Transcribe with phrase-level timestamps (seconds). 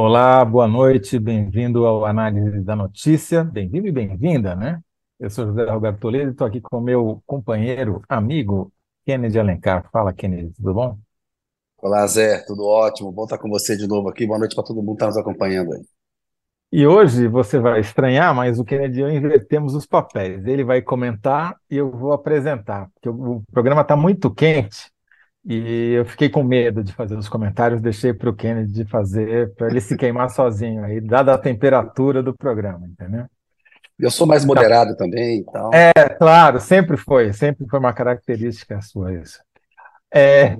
[0.00, 3.42] Olá, boa noite, bem-vindo ao Análise da Notícia.
[3.42, 4.80] Bem-vindo e bem-vinda, né?
[5.18, 8.72] Eu sou José Roberto Toledo e estou aqui com o meu companheiro, amigo,
[9.04, 9.90] Kennedy Alencar.
[9.90, 10.96] Fala, Kennedy, tudo bom?
[11.78, 13.10] Olá, Zé, tudo ótimo.
[13.10, 14.24] Bom estar com você de novo aqui.
[14.24, 15.82] Boa noite para todo mundo que está nos acompanhando aí.
[16.70, 20.46] E hoje você vai estranhar, mas o Kennedy e eu invertemos os papéis.
[20.46, 24.92] Ele vai comentar e eu vou apresentar, porque o programa está muito quente
[25.50, 29.68] e eu fiquei com medo de fazer os comentários, deixei para o Kennedy fazer, para
[29.68, 33.24] ele se queimar sozinho aí, dada a temperatura do programa, entendeu?
[33.98, 34.98] Eu sou mais moderado tá.
[34.98, 35.70] também, então.
[35.72, 39.40] É, claro, sempre foi, sempre foi uma característica sua isso.
[40.12, 40.58] É,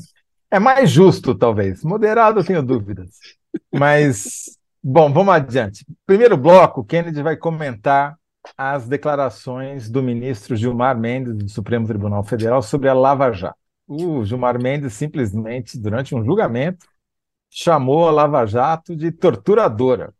[0.50, 1.84] é mais justo, talvez.
[1.84, 3.10] Moderado, eu tenho dúvidas.
[3.70, 5.84] Mas, bom, vamos adiante.
[6.06, 8.16] Primeiro bloco, Kennedy vai comentar
[8.56, 13.59] as declarações do ministro Gilmar Mendes, do Supremo Tribunal Federal, sobre a Lava Jato
[13.90, 16.86] o Gilmar Mendes simplesmente, durante um julgamento,
[17.50, 20.14] chamou a Lava Jato de torturadora.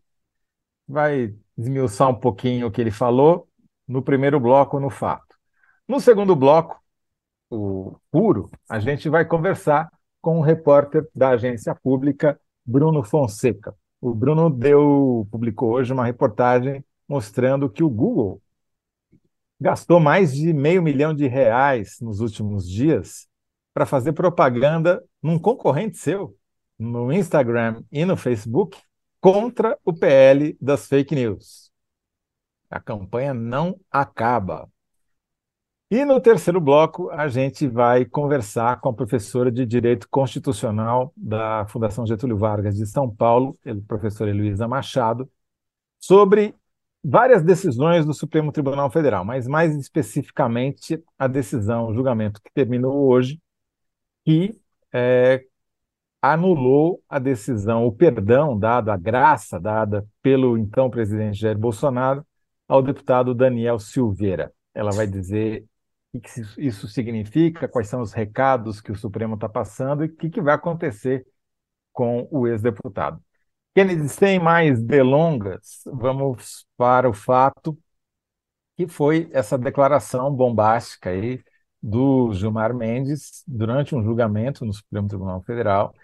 [0.89, 3.47] Vai esmiuçar um pouquinho o que ele falou
[3.87, 5.37] no primeiro bloco, no fato.
[5.87, 6.83] No segundo bloco,
[7.49, 9.89] o puro, a gente vai conversar
[10.21, 13.73] com o repórter da agência pública, Bruno Fonseca.
[14.01, 18.43] O Bruno deu, publicou hoje uma reportagem mostrando que o Google
[19.61, 23.30] gastou mais de meio milhão de reais nos últimos dias
[23.73, 26.37] para fazer propaganda num concorrente seu,
[26.79, 28.79] no Instagram e no Facebook,
[29.21, 31.71] contra o PL das fake news.
[32.71, 34.69] A campanha não acaba.
[35.91, 41.67] E no terceiro bloco, a gente vai conversar com a professora de Direito Constitucional da
[41.67, 45.29] Fundação Getúlio Vargas de São Paulo, professora Heloísa Machado,
[45.99, 46.55] sobre
[47.03, 53.09] várias decisões do Supremo Tribunal Federal, mas mais especificamente a decisão, o julgamento que terminou
[53.09, 53.41] hoje,
[54.25, 54.61] que
[54.93, 55.45] é,
[56.21, 62.27] anulou a decisão, o perdão dado, a graça dada pelo então presidente Jair Bolsonaro
[62.69, 64.53] ao deputado Daniel Silveira.
[64.75, 65.65] Ela vai dizer
[66.13, 70.17] o que isso significa, quais são os recados que o Supremo está passando e o
[70.17, 71.27] que, vai acontecer
[71.93, 73.23] com o ex-deputado.
[73.75, 77.79] Kennedy, sem mais delongas, vamos para o fato
[78.77, 81.43] que foi essa declaração bombástica aí
[81.83, 85.95] do Gilmar Mendes durante um julgamento no Supremo Tribunal Federal.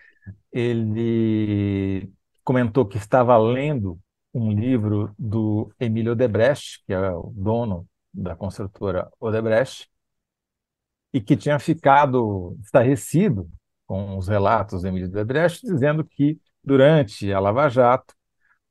[0.53, 2.10] Ele
[2.44, 3.98] comentou que estava lendo
[4.32, 9.88] um livro do Emílio Odebrecht, que é o dono da construtora Odebrecht,
[11.12, 13.48] e que tinha ficado estarrecido
[13.86, 18.15] com os relatos do Emílio Odebrecht, dizendo que durante a Lava Jato,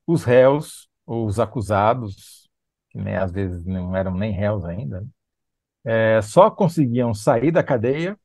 [0.06, 2.50] os réus, ou os acusados,
[2.90, 5.08] que nem, às vezes não eram nem réus ainda, né,
[5.86, 8.20] é, só conseguiam sair da cadeia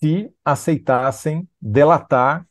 [0.00, 2.46] se aceitassem delatar,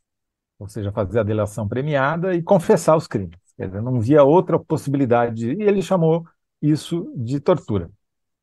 [0.60, 3.40] ou seja, fazer a delação premiada e confessar os crimes.
[3.58, 6.26] Quer dizer, não via outra possibilidade, e ele chamou
[6.62, 7.90] isso de tortura.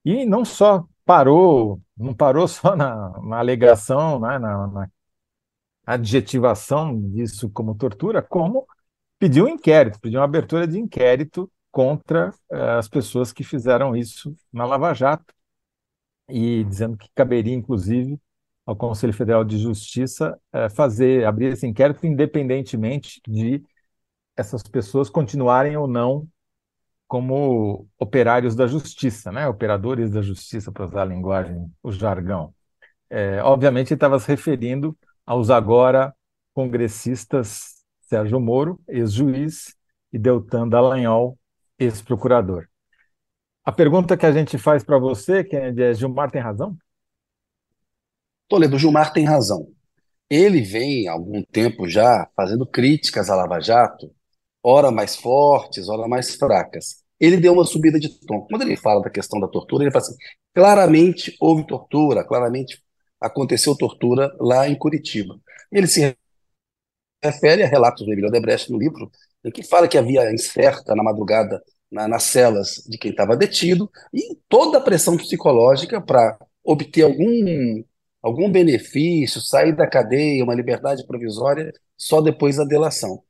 [0.05, 4.91] E não só parou, não parou só na, na alegação, né, na, na
[5.87, 8.67] adjetivação disso como tortura, como
[9.19, 14.35] pediu um inquérito, pediu uma abertura de inquérito contra uh, as pessoas que fizeram isso
[14.53, 15.36] na Lava Jato
[16.29, 18.21] e dizendo que caberia, inclusive,
[18.65, 23.63] ao Conselho Federal de Justiça é, fazer, abrir esse inquérito independentemente de
[24.37, 26.29] essas pessoas continuarem ou não
[27.07, 29.47] como operários da justiça, né?
[29.49, 32.53] operadores da justiça, para usar a linguagem, o jargão.
[33.09, 36.15] É, obviamente, ele estava se referindo aos agora
[36.53, 39.77] congressistas Sérgio Moro, ex-juiz,
[40.13, 41.39] e Deltan Dallagnol,
[41.79, 42.69] ex-procurador.
[43.67, 46.79] A pergunta que a gente faz para você, Kennedy, é: Gilmar tem razão?
[48.49, 49.67] Toledo, Gilmar tem razão.
[50.31, 54.15] Ele vem há algum tempo já fazendo críticas à Lava Jato,
[54.63, 57.03] ora mais fortes, ora mais fracas.
[57.19, 58.47] Ele deu uma subida de tom.
[58.49, 60.17] Quando ele fala da questão da tortura, ele fala assim:
[60.55, 62.81] claramente houve tortura, claramente
[63.21, 65.41] aconteceu tortura lá em Curitiba.
[65.73, 66.17] Ele se
[67.21, 69.11] refere a relatos do Emílio Odebrecht no livro,
[69.45, 71.61] em que fala que havia incerta na madrugada
[71.91, 77.85] na, nas celas de quem estava detido e toda a pressão psicológica para obter algum,
[78.23, 83.23] algum benefício, sair da cadeia, uma liberdade provisória, só depois da delação.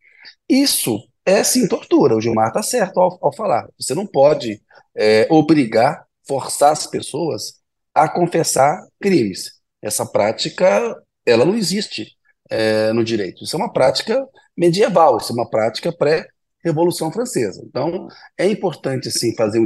[0.48, 2.16] Isso é sim tortura.
[2.16, 3.68] O Gilmar está certo ao, ao, falar.
[3.78, 4.62] Você não pode
[4.94, 7.54] é, obrigar, forçar as pessoas
[7.94, 9.52] a confessar crimes.
[9.82, 12.16] Essa prática ela não existe
[12.48, 13.44] é, no direito.
[13.44, 14.24] Isso é uma prática
[14.56, 16.26] medieval, isso é uma prática pré
[16.66, 17.62] Revolução Francesa.
[17.64, 19.64] Então, é importante, sim, fazer um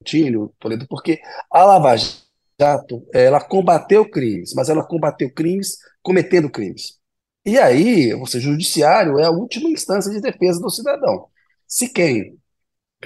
[0.00, 1.20] escrutínio, Toledo, porque
[1.50, 6.98] a Lava Jato, ela combateu crimes, mas ela combateu crimes cometendo crimes.
[7.46, 11.28] E aí, seja, o judiciário é a última instância de defesa do cidadão.
[11.66, 12.36] Se quem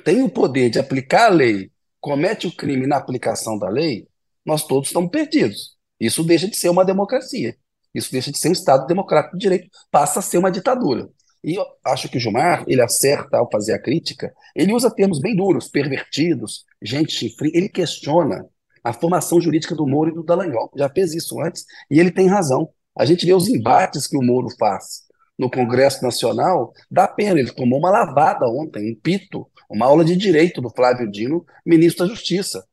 [0.05, 1.71] tem o poder de aplicar a lei
[2.01, 4.09] comete o crime na aplicação da lei,
[4.45, 5.77] nós todos estamos perdidos.
[6.01, 7.57] Isso deixa de ser uma democracia.
[7.95, 11.09] Isso deixa de ser um Estado democrático de direito, passa a ser uma ditadura.
[11.45, 15.19] E eu acho que o Gilmar, ele acerta ao fazer a crítica, ele usa termos
[15.19, 18.47] bem duros, pervertidos, gente chifre, ele questiona
[18.85, 20.71] a formação jurídica do Moro e do Dallagnol.
[20.77, 22.69] Já fez isso antes, e ele tem razão.
[22.97, 25.03] A gente vê os embates que o Moro faz
[25.39, 30.15] no Congresso Nacional, dá pena, ele tomou uma lavada ontem, um pito, uma aula de
[30.15, 32.65] direito do Flávio Dino, ministro da Justiça.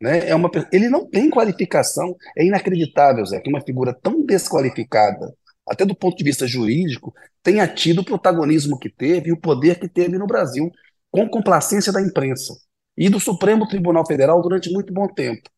[0.00, 0.28] Né?
[0.28, 5.34] É uma, ele não tem qualificação, é inacreditável, Zé, que uma figura tão desqualificada,
[5.66, 9.78] até do ponto de vista jurídico, tenha tido o protagonismo que teve e o poder
[9.78, 10.70] que teve no Brasil,
[11.10, 12.54] com complacência da imprensa
[12.96, 15.48] e do Supremo Tribunal Federal durante muito bom tempo.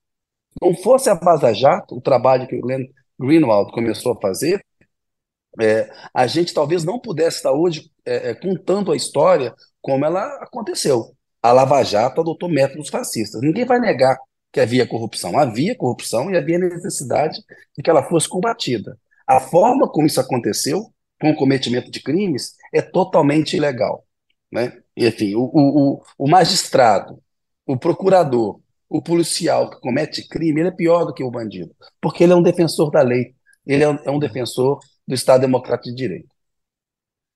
[0.61, 2.87] Não fosse a Vaza Jato, o trabalho que o Glenn
[3.19, 4.65] Greenwald começou a fazer,
[5.61, 10.27] é, a gente talvez não pudesse estar hoje é, é, contando a história como ela
[10.43, 11.15] aconteceu.
[11.43, 13.41] A Lava Jato adotou métodos fascistas.
[13.41, 14.19] Ninguém vai negar
[14.53, 15.39] que havia corrupção.
[15.39, 17.39] Havia corrupção e havia necessidade
[17.77, 18.99] de que ela fosse combatida.
[19.27, 24.05] A forma como isso aconteceu, com o cometimento de crimes, é totalmente ilegal.
[24.53, 24.73] Né?
[24.97, 27.21] Enfim, o, o, o magistrado,
[27.67, 32.23] o procurador, o policial que comete crime, ele é pior do que o bandido, porque
[32.23, 33.35] ele é um defensor da lei,
[33.67, 36.29] ele é um, é um defensor do Estado Democrático de Direito.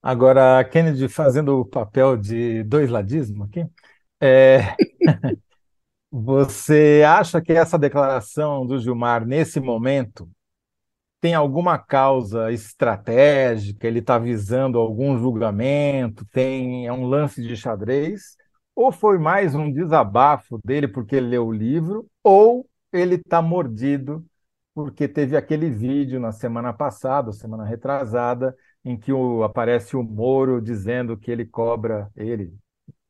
[0.02, 3.66] Agora, Kennedy fazendo o papel de dois ladismo aqui,
[4.20, 4.74] é...
[6.10, 10.28] você acha que essa declaração do Gilmar, nesse momento,
[11.20, 13.86] tem alguma causa estratégica?
[13.86, 16.24] Ele está visando algum julgamento?
[16.26, 18.36] Tem é um lance de xadrez?
[18.74, 22.08] Ou foi mais um desabafo dele porque ele leu o livro?
[22.24, 24.24] Ou ele está mordido
[24.74, 30.60] porque teve aquele vídeo na semana passada, semana retrasada, em que o, aparece o Moro
[30.60, 32.54] dizendo que ele cobra, ele,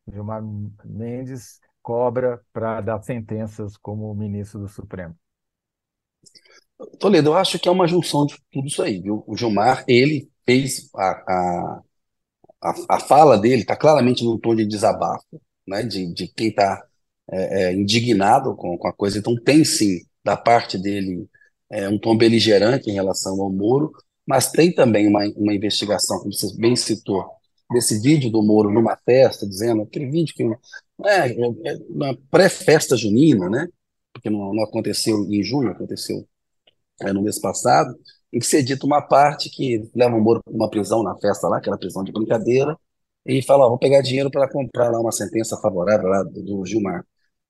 [0.09, 0.43] Gilmar
[0.85, 5.17] Mendes, cobra para dar sentenças como ministro do Supremo.
[6.99, 9.23] Toledo, eu acho que é uma junção de tudo isso aí, viu?
[9.27, 11.83] O Gilmar, ele fez a,
[12.63, 15.83] a, a, fala dele, está claramente num tom de desabafo, né?
[15.83, 16.83] De, de quem está
[17.31, 19.19] é, é, indignado com, com a coisa.
[19.19, 21.29] Então, tem sim, da parte dele,
[21.71, 23.93] é, um tom beligerante em relação ao Moro,
[24.27, 27.25] mas tem também uma, uma investigação, como você bem citou,
[27.71, 30.43] desse vídeo do Moro numa festa, dizendo aquele vídeo que
[31.07, 33.69] é, é, é uma pré-festa junina, né?
[34.13, 36.27] Porque não, não, aconteceu em junho, aconteceu
[37.03, 37.95] é, no mês passado,
[38.33, 41.49] em que se dita uma parte que leva o Moro para uma prisão na festa
[41.49, 42.77] lá, aquela prisão de brincadeira,
[43.27, 46.67] e fala: ó, vou pegar dinheiro para comprar lá uma sentença favorável lá do, do
[46.67, 47.05] Gilmar.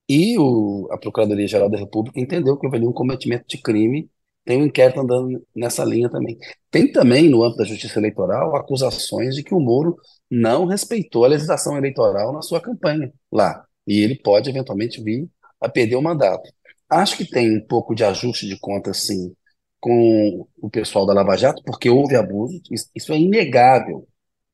[0.08, 4.11] E o, a Procuradoria-Geral da República entendeu que houve um cometimento de crime,
[4.44, 6.37] tem um inquérito andando nessa linha também.
[6.70, 9.97] Tem também, no âmbito da Justiça Eleitoral, acusações de que o Moro
[10.31, 13.64] não respeitou a legislação eleitoral na sua campanha lá.
[13.87, 15.29] E ele pode, eventualmente, vir
[15.61, 16.50] a perder o mandato.
[16.88, 19.32] Acho que tem um pouco de ajuste de conta, sim,
[19.81, 22.61] com o pessoal da Lava Jato, porque houve abuso,
[22.94, 24.06] isso é inegável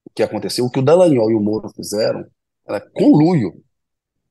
[0.04, 0.64] o que aconteceu.
[0.64, 2.24] O que o Dallagnol e o Moro fizeram
[2.66, 3.62] era conluio.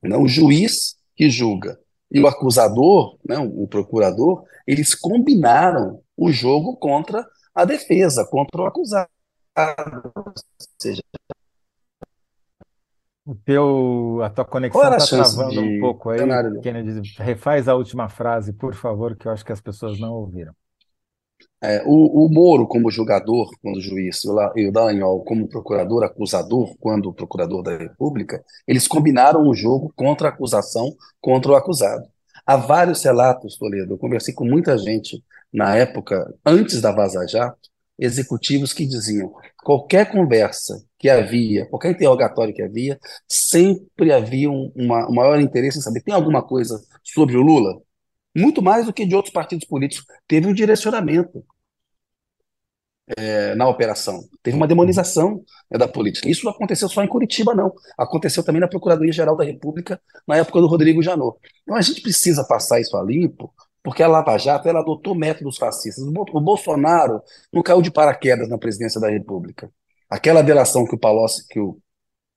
[0.02, 0.16] Né?
[0.16, 1.78] O juiz que julga
[2.10, 8.66] e o acusador, né, o procurador, eles combinaram o jogo contra a defesa, contra o
[8.66, 9.10] acusado.
[10.14, 10.32] Ou
[10.78, 11.02] seja,
[13.24, 16.20] o teu, a tua conexão está travando um pouco aí,
[16.62, 17.14] Kennedy.
[17.18, 20.54] Refaz a última frase, por favor, que eu acho que as pessoas não ouviram.
[21.62, 24.22] É, o, o, Moro como julgador, quando juiz,
[24.54, 30.28] e o Dallagnol como procurador, acusador, quando procurador da República, eles combinaram o jogo contra
[30.28, 32.06] a acusação, contra o acusado.
[32.46, 37.70] Há vários relatos, Toledo, eu conversei com muita gente na época, antes da Vaza Jato,
[37.98, 39.32] executivos que diziam
[39.64, 45.78] qualquer conversa que havia, qualquer interrogatório que havia, sempre havia um, uma, um maior interesse
[45.78, 47.80] em saber, tem alguma coisa sobre o Lula?
[48.36, 50.06] Muito mais do que de outros partidos políticos.
[50.28, 51.44] Teve um direcionamento
[53.16, 56.28] é, na operação, teve uma demonização né, da política.
[56.28, 57.72] Isso não aconteceu só em Curitiba, não.
[57.96, 61.38] Aconteceu também na Procuradoria-Geral da República, na época do Rodrigo Janot.
[61.62, 65.56] Então a gente precisa passar isso a limpo, porque a Lava Jato ela adotou métodos
[65.56, 66.04] fascistas.
[66.04, 69.70] O Bolsonaro não caiu de paraquedas na presidência da República.
[70.10, 71.78] Aquela delação que o Palocci, que o,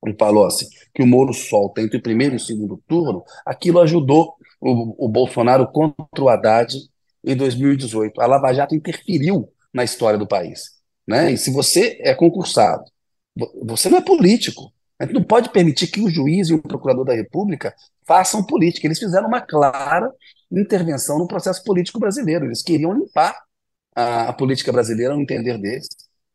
[0.01, 4.36] o Palocci, que o Moro solta entre o primeiro e o segundo turno, aquilo ajudou
[4.62, 6.75] o, o Bolsonaro contra o Haddad
[7.24, 8.20] em 2018.
[8.22, 10.80] A Lava Jato interferiu na história do país.
[11.08, 11.32] Né?
[11.32, 12.84] E se você é concursado,
[13.63, 14.72] você não é político.
[15.00, 17.74] A gente não pode permitir que o juiz e o procurador da República
[18.06, 18.86] façam política.
[18.88, 20.12] Eles fizeram uma clara
[20.51, 22.46] intervenção no processo político brasileiro.
[22.46, 23.36] Eles queriam limpar
[23.96, 25.88] a, a política brasileira no entender deles.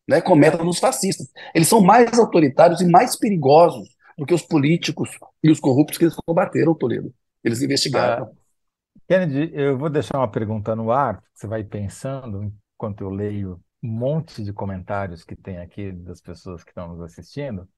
[0.09, 1.28] né, com métodos fascistas.
[1.54, 3.88] Eles são mais autoritários e mais perigosos
[4.19, 5.11] do que os políticos
[5.43, 7.12] e os corruptos que eles combateram, Toledo.
[7.44, 8.24] Eles investigaram.
[8.24, 8.44] Ah,
[9.06, 13.88] Kennedy, eu vou deixar uma pergunta no ar, você vai pensando enquanto eu leio um
[13.88, 17.68] monte de comentários que tem aqui das pessoas que estão nos assistindo.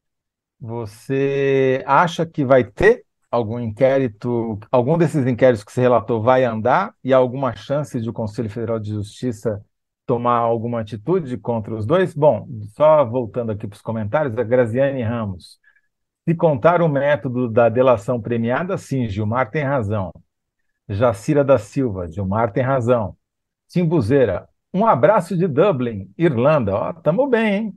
[0.60, 6.94] Você acha que vai ter algum inquérito, algum desses inquéritos que você relatou vai andar
[7.02, 9.62] e há alguma chance de o Conselho Federal de Justiça
[10.06, 12.14] tomar alguma atitude contra os dois?
[12.14, 15.58] Bom, só voltando aqui para os comentários, a Graziane Ramos.
[16.26, 20.12] Se contar o método da delação premiada, sim, Gilmar tem razão.
[20.88, 23.16] Jacira da Silva, Gilmar tem razão.
[23.68, 26.74] Timbuzeira, um abraço de Dublin, Irlanda.
[26.74, 27.72] Ó, tamo bem, hein?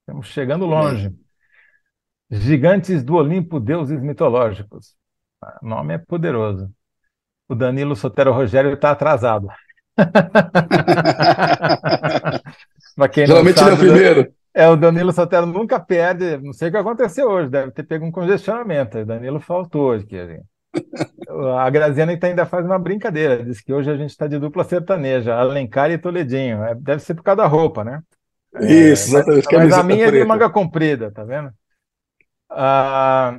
[0.00, 1.14] Estamos chegando longe.
[2.30, 4.94] Gigantes do Olimpo, deuses mitológicos.
[5.62, 6.70] O nome é poderoso.
[7.48, 9.48] O Danilo Sotero Rogério está atrasado.
[13.26, 14.34] Geralmente ele é o primeiro.
[14.54, 18.06] É, o Danilo Sotero nunca perde, não sei o que aconteceu hoje, deve ter pego
[18.06, 18.98] um congestionamento.
[18.98, 20.04] O Danilo faltou hoje.
[20.04, 20.16] Aqui,
[21.58, 25.34] a Graziana ainda faz uma brincadeira, diz que hoje a gente está de dupla sertaneja,
[25.34, 26.62] Alencar e Toledinho.
[26.62, 28.00] É, deve ser por causa da roupa, né?
[28.60, 29.46] Isso, exatamente.
[29.52, 30.16] Mas, mas a minha preta.
[30.16, 31.52] é de manga comprida, tá vendo?
[32.48, 33.38] A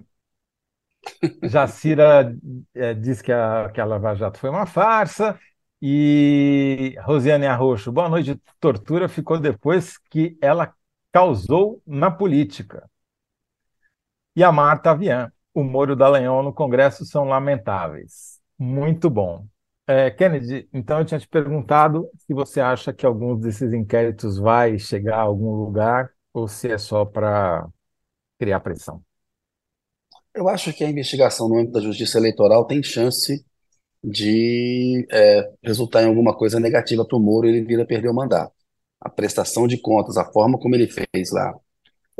[1.43, 2.35] Jacira
[2.73, 5.39] é, diz que a, que a Lava Jato foi uma farsa.
[5.81, 8.39] E Rosiane Arroxo, boa noite.
[8.59, 10.73] Tortura ficou depois que ela
[11.15, 12.89] causou na política.
[14.35, 18.41] E a Marta Avian, o Moro Dallagnol no Congresso são lamentáveis.
[18.59, 19.47] Muito bom.
[19.87, 24.77] É, Kennedy, então eu tinha te perguntado se você acha que alguns desses inquéritos vai
[24.77, 27.65] chegar a algum lugar ou se é só para
[28.37, 29.01] criar pressão.
[30.33, 33.41] Eu acho que a investigação no âmbito da justiça eleitoral tem chance
[34.03, 38.09] de é, resultar em alguma coisa negativa para o Moro e ele vir a perder
[38.09, 38.54] o mandato.
[39.05, 41.53] A prestação de contas, a forma como ele fez lá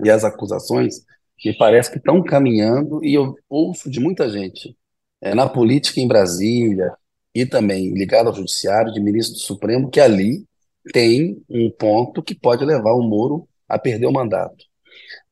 [0.03, 1.01] e as acusações,
[1.43, 4.77] me parece que estão caminhando e eu ouço de muita gente
[5.19, 6.93] é, na política em Brasília
[7.33, 10.45] e também ligado ao judiciário, de ministro do Supremo, que ali
[10.93, 14.63] tem um ponto que pode levar o Moro a perder o mandato.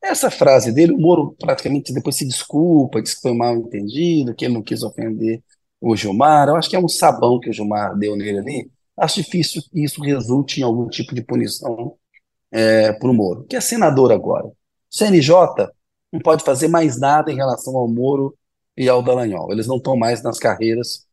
[0.04, 4.46] Essa frase dele, o Moro praticamente depois se desculpa, diz que foi mal entendido, que
[4.46, 5.42] ele não quis ofender
[5.80, 6.50] o Gilmar.
[6.50, 8.72] Eu acho que é um sabão que o Gilmar deu nele ali.
[8.98, 11.96] Acho difícil que isso resulte em algum tipo de punição
[12.52, 14.50] é, para o Moro, que é senador agora.
[14.90, 15.34] CNJ
[16.12, 18.38] não pode fazer mais nada em relação ao Moro
[18.78, 19.52] e ao Dallagnol.
[19.52, 21.08] Eles não estão mais nas carreiras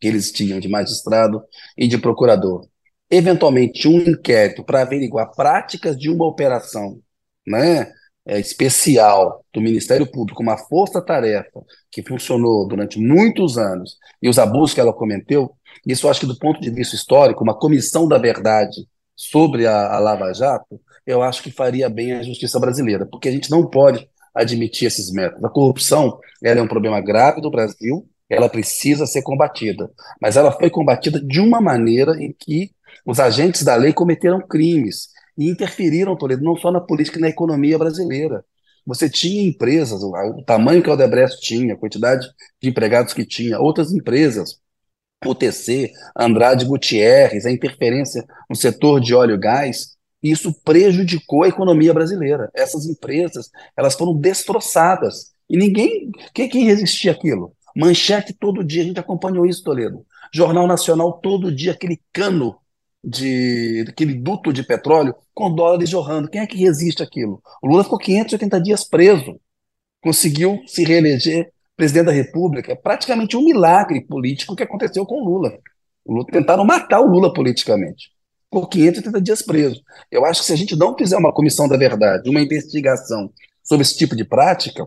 [0.00, 1.42] que eles tinham de magistrado
[1.78, 2.66] e de procurador.
[3.08, 7.00] Eventualmente, um inquérito para averiguar práticas de uma operação
[7.46, 7.92] né,
[8.26, 14.74] é, especial do Ministério Público, uma força-tarefa que funcionou durante muitos anos e os abusos
[14.74, 15.54] que ela cometeu,
[15.86, 19.98] isso acho que do ponto de vista histórico, uma comissão da verdade sobre a, a
[19.98, 24.08] Lava Jato, eu acho que faria bem à justiça brasileira, porque a gente não pode
[24.34, 25.44] admitir esses métodos.
[25.44, 30.50] A corrupção ela é um problema grave do Brasil, ela precisa ser combatida, mas ela
[30.50, 32.70] foi combatida de uma maneira em que
[33.06, 37.28] os agentes da lei cometeram crimes e interferiram, Toledo, não só na política e na
[37.28, 38.44] economia brasileira.
[38.86, 42.26] Você tinha empresas, o, o tamanho que a Odebrecht tinha, a quantidade
[42.60, 44.58] de empregados que tinha, outras empresas,
[45.30, 51.92] UTC, Andrade Gutierrez, a interferência no setor de óleo e gás, isso prejudicou a economia
[51.92, 52.50] brasileira.
[52.54, 55.32] Essas empresas, elas foram destroçadas.
[55.48, 57.52] E ninguém, quem, quem resistia àquilo?
[57.76, 60.06] Manchete todo dia, a gente acompanhou isso, Toledo.
[60.32, 62.56] Jornal Nacional todo dia, aquele cano
[63.02, 66.28] de aquele duto de petróleo com dólares jorrando.
[66.28, 67.42] Quem é que resiste àquilo?
[67.62, 69.38] O Lula ficou 580 dias preso,
[70.00, 72.72] conseguiu se reeleger presidente da República.
[72.72, 75.58] É praticamente um milagre político que aconteceu com o Lula.
[76.04, 78.10] O Lula tentaram matar o Lula politicamente.
[78.44, 79.82] Ficou 580 dias preso.
[80.10, 83.82] Eu acho que se a gente não fizer uma comissão da verdade, uma investigação sobre
[83.82, 84.86] esse tipo de prática,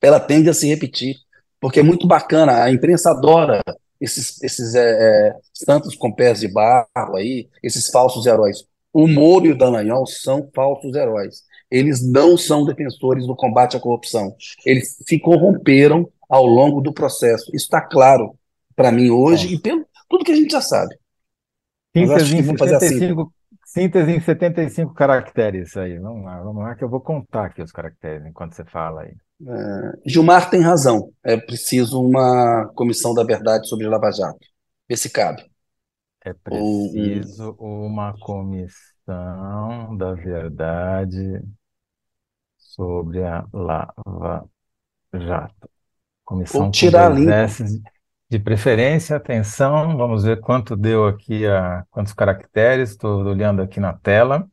[0.00, 1.16] ela tende a se repetir.
[1.60, 3.62] Porque é muito bacana, a imprensa adora
[4.00, 8.64] esses, esses é, é, santos com pés de barro aí, esses falsos heróis.
[8.92, 11.44] O Moro e o Dallagnol são falsos heróis.
[11.72, 14.36] Eles não são defensores do combate à corrupção.
[14.66, 17.50] Eles se corromperam ao longo do processo.
[17.54, 18.38] Isso está claro
[18.76, 19.54] para mim hoje Bom.
[19.54, 20.94] e pelo tudo que a gente já sabe.
[21.96, 23.30] Síntese em, 75, assim.
[23.64, 25.98] síntese em 75 caracteres aí.
[25.98, 29.14] Vamos lá, vamos lá que eu vou contar aqui os caracteres enquanto você fala aí.
[29.48, 31.10] É, Gilmar tem razão.
[31.24, 34.46] É preciso uma comissão da verdade sobre Lava Jato.
[34.90, 35.42] Esse cabe.
[36.22, 37.86] É preciso um...
[37.86, 41.40] uma comissão da verdade
[42.74, 44.44] sobre a Lava
[45.14, 45.68] Jato.
[46.24, 47.22] Comissão Vou tirar com
[48.30, 53.92] de preferência, atenção, vamos ver quanto deu aqui, a, quantos caracteres, estou olhando aqui na
[53.92, 54.48] tela.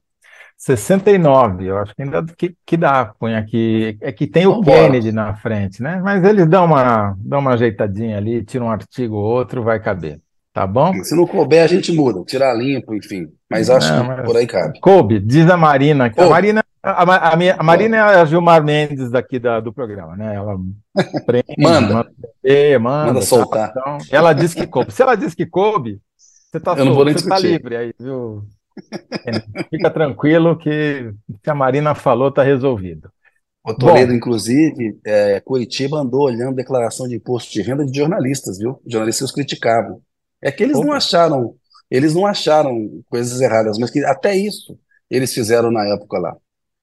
[0.57, 3.97] 69, eu acho que ainda que, que dá, põe aqui.
[4.01, 6.01] É que tem o Kennedy na frente, né?
[6.03, 10.19] Mas eles dão uma, dão uma ajeitadinha ali, tiram um artigo ou outro, vai caber.
[10.51, 10.93] Tá bom?
[11.03, 13.27] Se não couber, a gente muda, tirar limpo, enfim.
[13.49, 14.77] Mas acho não, que por aí cabe.
[14.81, 16.11] Coube, diz a Marina.
[16.17, 20.15] A Marina, a, a, minha, a Marina é a Gilmar Mendes daqui da, do programa,
[20.15, 20.36] né?
[20.36, 20.57] Ela
[21.25, 23.74] prende, manda, manda, manda, manda soltar.
[23.74, 23.79] Tá?
[23.79, 24.91] Então, ela diz que coube.
[24.91, 26.00] Se ela diz que coube,
[26.51, 28.43] você tá, solto, você tá livre aí, viu?
[29.69, 33.12] Fica tranquilo que o que a Marina falou está resolvido.
[33.63, 38.57] O Toledo, Bom, inclusive, é, Curitiba andou olhando declaração de imposto de renda de jornalistas,
[38.57, 38.81] viu?
[38.88, 40.01] Jornalistas criticavam.
[40.41, 40.88] É que eles opa.
[40.88, 41.55] não acharam,
[41.91, 46.38] eles não acharam coisas erradas, mas que até isso eles fizeram na época lá,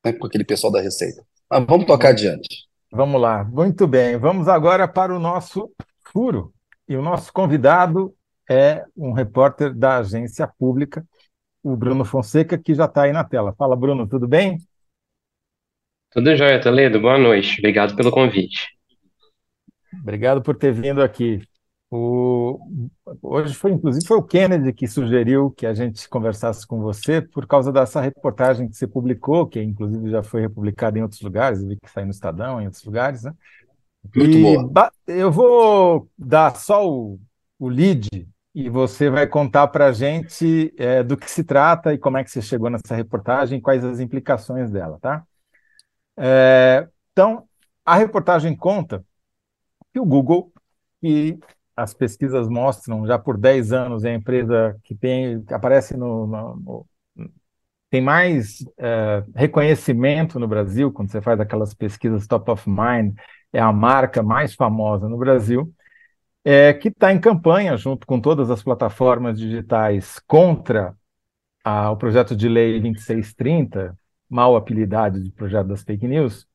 [0.06, 1.22] né, com aquele pessoal da Receita.
[1.50, 2.66] Mas vamos tocar adiante.
[2.90, 4.16] Vamos lá, muito bem.
[4.16, 5.70] Vamos agora para o nosso
[6.12, 6.52] furo.
[6.88, 8.14] E o nosso convidado
[8.48, 11.04] é um repórter da agência pública
[11.66, 13.52] o Bruno Fonseca, que já está aí na tela.
[13.58, 14.58] Fala, Bruno, tudo bem?
[16.12, 17.00] Tudo jóia, Toledo.
[17.00, 17.58] Boa noite.
[17.58, 18.68] Obrigado pelo convite.
[20.00, 21.42] Obrigado por ter vindo aqui.
[21.98, 22.60] O...
[23.22, 27.46] Hoje foi, inclusive, foi o Kennedy que sugeriu que a gente conversasse com você por
[27.46, 31.76] causa dessa reportagem que você publicou, que inclusive já foi republicada em outros lugares, vi
[31.76, 33.32] que saiu no Estadão, em outros lugares, né?
[34.14, 34.92] Muito boa.
[35.06, 37.18] Eu vou dar só o,
[37.58, 38.08] o lead
[38.54, 42.24] e você vai contar para a gente é, do que se trata e como é
[42.24, 45.24] que você chegou nessa reportagem, quais as implicações dela, tá?
[46.18, 47.44] É, então,
[47.84, 49.02] a reportagem conta
[49.92, 50.52] que o Google,
[51.00, 51.38] que
[51.76, 56.26] as pesquisas mostram já por 10 anos, é a empresa que tem, que aparece no,
[56.26, 56.86] no, no
[57.90, 63.14] tem mais é, reconhecimento no Brasil, quando você faz aquelas pesquisas top of mind,
[63.52, 65.72] é a marca mais famosa no Brasil
[66.48, 70.94] é, que está em campanha, junto com todas as plataformas digitais, contra
[71.64, 73.98] a, o projeto de lei 2630,
[74.30, 76.46] mal apelidado de projeto das fake news,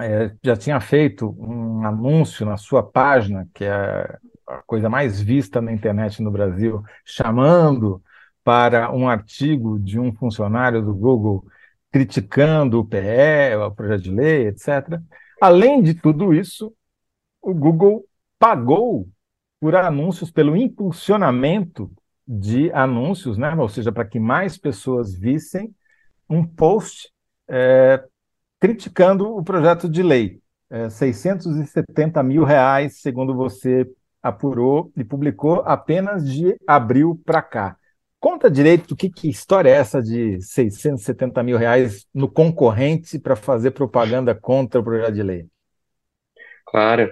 [0.00, 5.60] é, já tinha feito um anúncio na sua página, que é a coisa mais vista
[5.60, 8.02] na internet no Brasil, chamando
[8.44, 11.44] para um artigo de um funcionário do Google
[11.90, 15.00] criticando o PE, o projeto de lei, etc.
[15.40, 16.74] Além de tudo isso,
[17.40, 18.04] o Google
[18.38, 19.08] pagou
[19.60, 21.90] por anúncios, pelo impulsionamento
[22.26, 23.54] de anúncios, né?
[23.54, 25.74] ou seja, para que mais pessoas vissem
[26.28, 27.12] um post
[27.48, 28.02] é,
[28.62, 30.38] criticando o projeto de lei.
[30.70, 33.84] É, 670 mil reais, segundo você
[34.22, 37.76] apurou e publicou, apenas de abril para cá.
[38.20, 43.72] Conta direito que, que história é essa de 670 mil reais no concorrente para fazer
[43.72, 45.46] propaganda contra o projeto de lei.
[46.64, 47.10] Claro.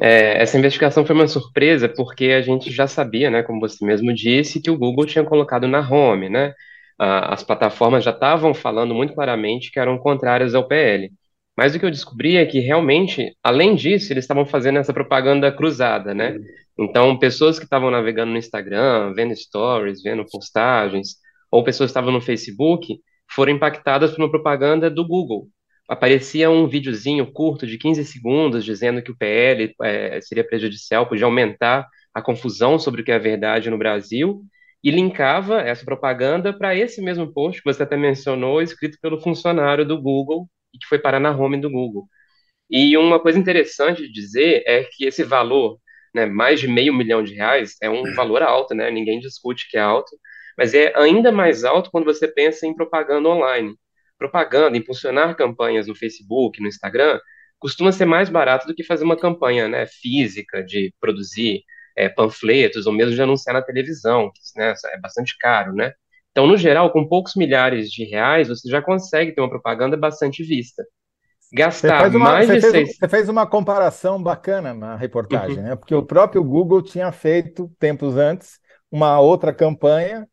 [0.00, 4.14] É, essa investigação foi uma surpresa porque a gente já sabia, né, como você mesmo
[4.14, 6.54] disse, que o Google tinha colocado na home, né?
[6.98, 11.12] As plataformas já estavam falando muito claramente que eram contrárias ao PL.
[11.56, 15.52] Mas o que eu descobri é que realmente, além disso, eles estavam fazendo essa propaganda
[15.52, 16.36] cruzada, né?
[16.78, 21.16] Então, pessoas que estavam navegando no Instagram, vendo stories, vendo postagens,
[21.50, 22.98] ou pessoas que estavam no Facebook,
[23.30, 25.48] foram impactadas por uma propaganda do Google
[25.88, 31.26] aparecia um videozinho curto de 15 segundos dizendo que o PL é, seria prejudicial, podia
[31.26, 34.42] aumentar a confusão sobre o que é verdade no Brasil,
[34.84, 39.86] e linkava essa propaganda para esse mesmo post que você até mencionou, escrito pelo funcionário
[39.86, 42.06] do Google e que foi parar na home do Google.
[42.70, 45.78] E uma coisa interessante de dizer é que esse valor,
[46.14, 48.90] né, mais de meio milhão de reais, é um valor alto, né?
[48.90, 50.16] Ninguém discute que é alto,
[50.58, 53.76] mas é ainda mais alto quando você pensa em propaganda online
[54.18, 57.20] propaganda, impulsionar campanhas no Facebook, no Instagram,
[57.58, 61.62] costuma ser mais barato do que fazer uma campanha né, física de produzir
[61.96, 65.92] é, panfletos ou mesmo de anunciar na televisão, que né, é bastante caro, né?
[66.30, 70.42] Então, no geral, com poucos milhares de reais, você já consegue ter uma propaganda bastante
[70.42, 70.84] vista.
[71.52, 72.96] Gastar uma, mais de fez, seis...
[72.96, 75.62] Você fez uma comparação bacana na reportagem, uhum.
[75.62, 75.76] né?
[75.76, 78.58] Porque o próprio Google tinha feito, tempos antes,
[78.90, 80.26] uma outra campanha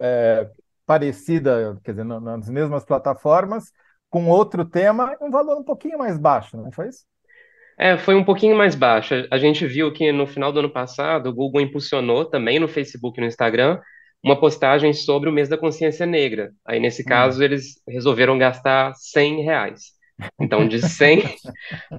[0.00, 0.48] é,
[0.86, 3.72] parecida, quer dizer, nas mesmas plataformas,
[4.08, 7.04] com outro tema, um valor um pouquinho mais baixo, não foi isso?
[7.78, 9.14] É, foi um pouquinho mais baixo.
[9.30, 13.18] A gente viu que no final do ano passado, o Google impulsionou também no Facebook
[13.18, 13.78] e no Instagram
[14.22, 16.50] uma postagem sobre o mês da consciência negra.
[16.66, 17.06] Aí, nesse hum.
[17.06, 19.98] caso, eles resolveram gastar 100 reais.
[20.40, 21.22] Então, de 100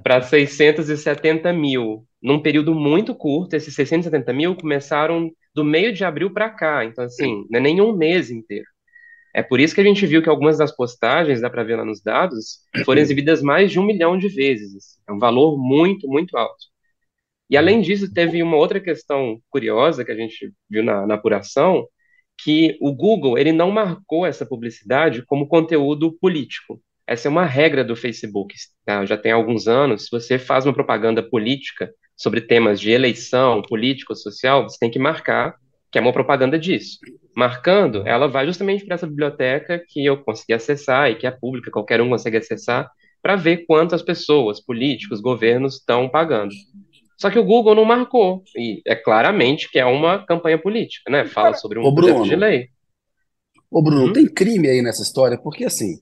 [0.04, 2.04] para 670 mil.
[2.22, 6.84] Num período muito curto, esses 670 mil começaram do meio de abril para cá.
[6.84, 8.66] Então, assim, não é nem um mês inteiro.
[9.34, 11.84] É por isso que a gente viu que algumas das postagens, dá para ver lá
[11.84, 14.98] nos dados, foram exibidas mais de um milhão de vezes.
[15.08, 16.66] É um valor muito, muito alto.
[17.48, 21.86] E além disso, teve uma outra questão curiosa que a gente viu na, na apuração,
[22.42, 26.80] que o Google ele não marcou essa publicidade como conteúdo político.
[27.06, 28.54] Essa é uma regra do Facebook.
[28.84, 29.04] Tá?
[29.04, 30.04] Já tem alguns anos.
[30.04, 34.98] Se você faz uma propaganda política sobre temas de eleição, político, social, você tem que
[34.98, 35.56] marcar
[35.90, 36.98] que é uma propaganda disso.
[37.36, 41.70] Marcando, ela vai justamente para essa biblioteca que eu consegui acessar e que é pública,
[41.70, 42.90] qualquer um consegue acessar,
[43.22, 46.54] para ver quantas pessoas, políticos, governos estão pagando.
[47.18, 51.26] Só que o Google não marcou, e é claramente que é uma campanha política, né?
[51.26, 52.68] Fala sobre um Ô, projeto de lei.
[53.70, 54.12] Ô, Bruno, Uhum.
[54.12, 56.00] tem crime aí nessa história, porque assim,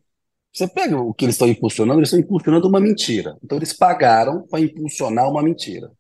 [0.53, 3.37] você pega o que eles estão impulsionando, eles estão impulsionando uma mentira.
[3.42, 5.90] Então eles pagaram para impulsionar uma mentira.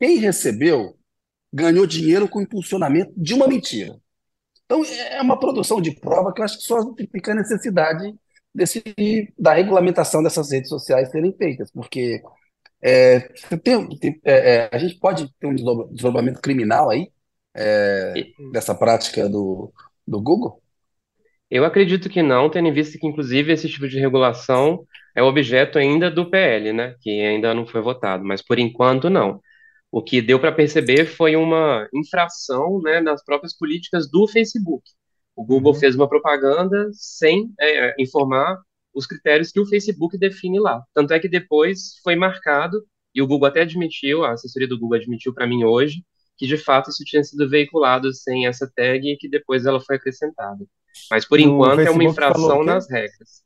[0.00, 0.95] Quem recebeu
[1.56, 3.96] ganhou dinheiro com o impulsionamento de uma mentira.
[4.64, 8.14] Então é uma produção de prova que eu acho que só justifica a necessidade
[8.54, 8.82] desse,
[9.38, 12.22] da regulamentação dessas redes sociais serem feitas, porque
[12.82, 13.20] é,
[13.64, 17.10] tem- tem- é, é, a gente pode ter um desdobra- desdobramento criminal aí
[17.56, 19.72] é, dessa prática do,
[20.06, 20.62] do Google?
[21.50, 25.78] Eu acredito que não, tendo em vista que, inclusive, esse tipo de regulação é objeto
[25.78, 26.94] ainda do PL, né?
[27.00, 29.40] Que ainda não foi votado, mas por enquanto não.
[29.90, 34.82] O que deu para perceber foi uma infração, né, nas próprias políticas do Facebook.
[35.34, 35.78] O Google Uhum.
[35.78, 38.58] fez uma propaganda sem é, informar
[38.94, 40.82] os critérios que o Facebook define lá.
[40.94, 42.82] Tanto é que depois foi marcado,
[43.14, 46.02] e o Google até admitiu, a assessoria do Google admitiu para mim hoje,
[46.36, 49.96] que de fato isso tinha sido veiculado sem essa tag e que depois ela foi
[49.96, 50.64] acrescentada.
[51.10, 53.42] Mas por o enquanto é uma Facebook falou o infração nas regras.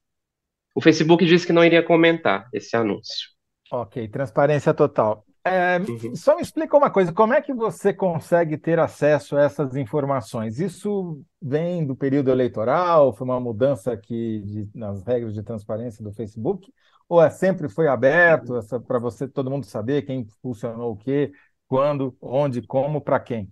[0.75, 3.29] O Facebook disse que não iria comentar esse anúncio.
[3.71, 5.25] Ok, transparência total.
[5.45, 6.15] É, Uhum.
[6.15, 10.59] só me explica uma coisa, como é que você consegue ter acesso a essas informações?
[10.61, 13.15] Isso vem do período eleitoral?
[13.15, 16.71] Foi uma mudança aqui de- nas regras de transparência do Facebook?
[17.09, 18.53] Ou é, sempre foi aberto
[18.87, 21.33] para você, todo mundo saber quem funcionou o quê,
[21.67, 23.51] quando, onde, como, para quem?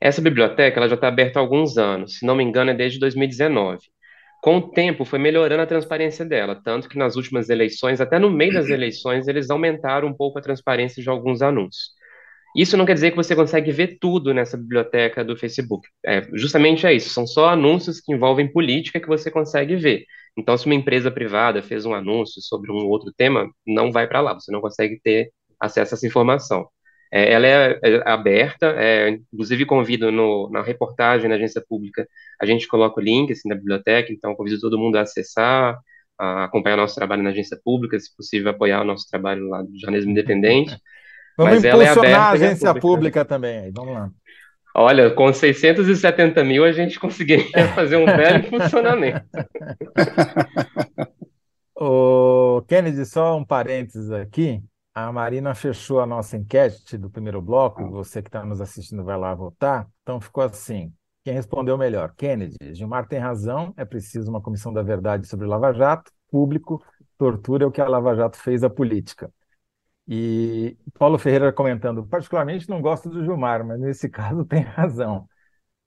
[0.00, 2.98] Essa biblioteca ela já está aberta há alguns anos, se não me engano é desde
[2.98, 3.86] 2019.
[4.40, 8.30] Com o tempo foi melhorando a transparência dela, tanto que nas últimas eleições, até no
[8.30, 11.90] meio das eleições, eles aumentaram um pouco a transparência de alguns anúncios.
[12.56, 15.88] Isso não quer dizer que você consegue ver tudo nessa biblioteca do Facebook.
[16.04, 20.04] É, justamente é isso, são só anúncios que envolvem política que você consegue ver.
[20.36, 24.20] Então, se uma empresa privada fez um anúncio sobre um outro tema, não vai para
[24.20, 26.66] lá, você não consegue ter acesso a essa informação.
[27.12, 32.06] É, ela é, é aberta, é, inclusive convido no, na reportagem na agência pública,
[32.40, 35.78] a gente coloca o link assim, da biblioteca, então convido todo mundo a acessar,
[36.18, 39.78] a acompanhar nosso trabalho na agência pública, se possível apoiar o nosso trabalho lá do
[39.78, 40.76] jornalismo independente.
[41.36, 42.80] Vamos Mas ela é impulsionar a aberta e é agência pública.
[42.80, 44.10] pública também aí, vamos lá.
[44.74, 49.24] Olha, com 670 mil a gente conseguiria fazer um belo funcionamento.
[51.82, 54.62] O Kennedy, só um parênteses aqui.
[54.94, 57.88] A Marina fechou a nossa enquete do primeiro bloco.
[57.90, 59.88] Você que está nos assistindo vai lá votar.
[60.02, 60.92] Então ficou assim:
[61.24, 62.12] quem respondeu melhor?
[62.16, 62.56] Kennedy.
[62.74, 63.72] Gilmar tem razão.
[63.76, 66.10] É preciso uma comissão da verdade sobre Lava Jato.
[66.30, 66.84] Público,
[67.18, 69.32] tortura é o que a Lava Jato fez à política.
[70.08, 75.28] E Paulo Ferreira comentando: particularmente não gosto do Gilmar, mas nesse caso tem razão.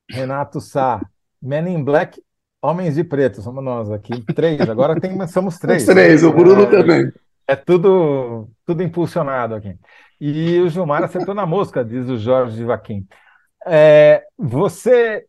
[0.10, 1.02] Renato Sá,
[1.42, 2.22] Men in Black,
[2.62, 5.84] Homens de Preto, somos nós aqui, três, agora tem, somos três.
[5.84, 7.12] Os três, o Bruno É, também.
[7.48, 9.78] É tudo, tudo impulsionado aqui.
[10.20, 13.08] E o Gilmar acertou na mosca, diz o Jorge Vaquim.
[13.68, 15.26] É, você,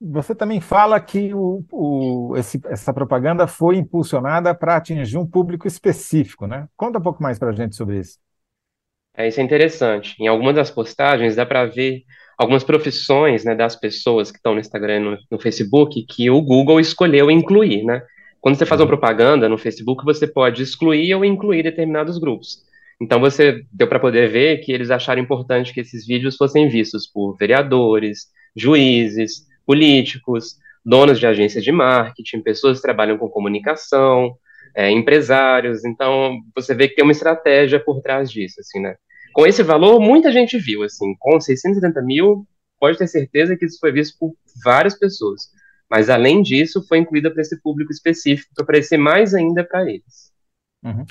[0.00, 5.66] você também fala que o, o- esse- essa propaganda foi impulsionada para atingir um público
[5.68, 6.68] específico, né?
[6.76, 8.18] Conta um pouco mais para a gente sobre isso.
[9.16, 10.14] É, isso é interessante.
[10.20, 12.02] Em algumas das postagens dá para ver
[12.38, 16.42] algumas profissões, né, das pessoas que estão no Instagram e no, no Facebook que o
[16.42, 18.02] Google escolheu incluir, né?
[18.40, 22.64] Quando você faz uma propaganda no Facebook, você pode excluir ou incluir determinados grupos.
[23.00, 27.06] Então você deu para poder ver que eles acharam importante que esses vídeos fossem vistos
[27.06, 34.36] por vereadores, juízes, políticos, donos de agências de marketing, pessoas que trabalham com comunicação,
[34.74, 35.84] é, empresários.
[35.84, 38.94] Então você vê que tem uma estratégia por trás disso, assim, né?
[39.32, 42.46] Com esse valor, muita gente viu, assim, com 670 mil,
[42.80, 44.32] pode ter certeza que isso foi visto por
[44.64, 45.50] várias pessoas.
[45.90, 50.32] Mas, além disso, foi incluída para esse público específico, para aparecer mais ainda para eles.
[50.84, 51.04] Uhum.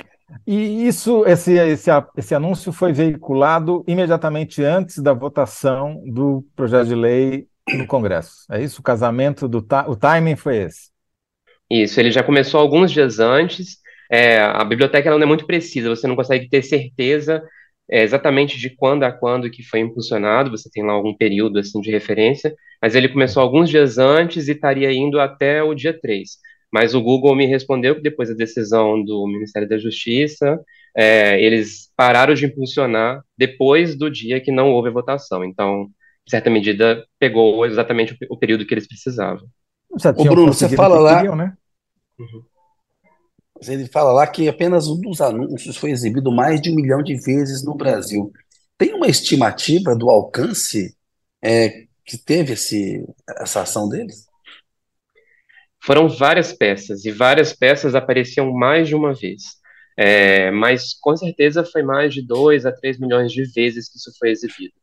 [0.46, 6.96] E isso, esse, esse, esse anúncio foi veiculado imediatamente antes da votação do projeto de
[6.96, 8.46] lei no Congresso.
[8.50, 8.80] É isso?
[8.80, 10.90] O casamento do o timing foi esse.
[11.70, 13.78] Isso, ele já começou alguns dias antes.
[14.10, 17.44] É, a biblioteca não é muito precisa, você não consegue ter certeza
[17.89, 21.80] é, exatamente de quando a quando que foi impulsionado, você tem lá algum período assim
[21.82, 26.30] de referência, mas ele começou alguns dias antes e estaria indo até o dia 3.
[26.71, 30.60] Mas o Google me respondeu que depois da decisão do Ministério da Justiça,
[30.95, 35.43] é, eles pararam de impulsionar depois do dia que não houve a votação.
[35.43, 35.88] Então,
[36.28, 39.48] certa medida, pegou exatamente o, período que eles precisavam.
[40.17, 41.17] Ô, Bruno, você fala lá.
[41.17, 41.54] Queriam, né?
[42.19, 42.43] Uhum.
[43.68, 47.15] Ele fala lá que apenas um dos anúncios foi exibido mais de um milhão de
[47.15, 48.32] vezes no Brasil.
[48.78, 50.96] Tem uma estimativa do alcance
[51.41, 53.06] é, que teve esse,
[53.39, 54.26] essa ação deles?
[55.82, 59.44] Foram várias peças, e várias peças apareciam mais de uma vez.
[59.98, 64.12] É, mas com certeza foi mais de 2 a 3 milhões de vezes que isso
[64.20, 64.74] foi exibido.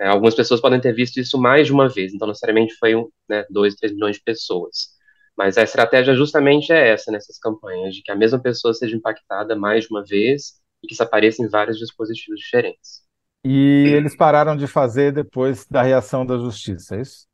[0.00, 3.08] É, algumas pessoas podem ter visto isso mais de uma vez, então necessariamente foi um,
[3.28, 4.97] né, 2, 3 milhões de pessoas.
[5.38, 9.54] Mas a estratégia justamente é essa nessas campanhas, de que a mesma pessoa seja impactada
[9.54, 13.04] mais de uma vez e que isso apareça em vários dispositivos diferentes.
[13.44, 17.28] E eles pararam de fazer depois da reação da justiça, é isso?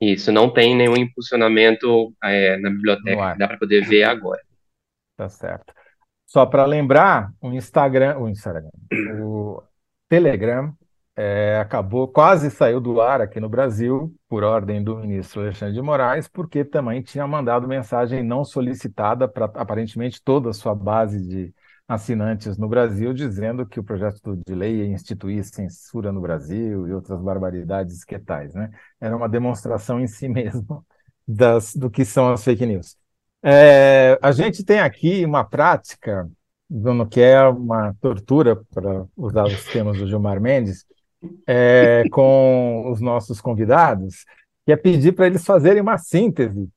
[0.00, 4.40] Isso, não tem nenhum impulsionamento é, na biblioteca dá para poder ver agora.
[5.14, 5.74] Tá certo.
[6.26, 8.70] Só para lembrar, o Instagram, o Instagram,
[9.20, 9.62] o
[10.08, 10.74] Telegram
[11.14, 15.82] é, acabou, quase saiu do ar aqui no Brasil, por ordem do ministro Alexandre de
[15.82, 21.54] Moraes, porque também tinha mandado mensagem não solicitada para aparentemente toda a sua base de
[21.88, 26.92] assinantes no Brasil, dizendo que o projeto de lei ia instituir censura no Brasil e
[26.92, 28.70] outras barbaridades que tais, né?
[29.00, 30.84] Era uma demonstração em si mesmo
[31.26, 32.96] das, do que são as fake news.
[33.42, 36.28] É, a gente tem aqui uma prática,
[36.68, 40.84] no que é uma tortura, para usar os termos do Gilmar Mendes,
[41.46, 44.24] é, com os nossos convidados,
[44.64, 46.68] que é pedir para eles fazerem uma síntese,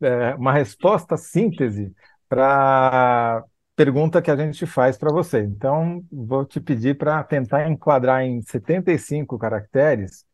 [0.00, 1.92] é, uma resposta síntese
[2.28, 5.40] para pergunta que a gente faz para você.
[5.40, 10.24] Então, vou te pedir para tentar enquadrar em 75 caracteres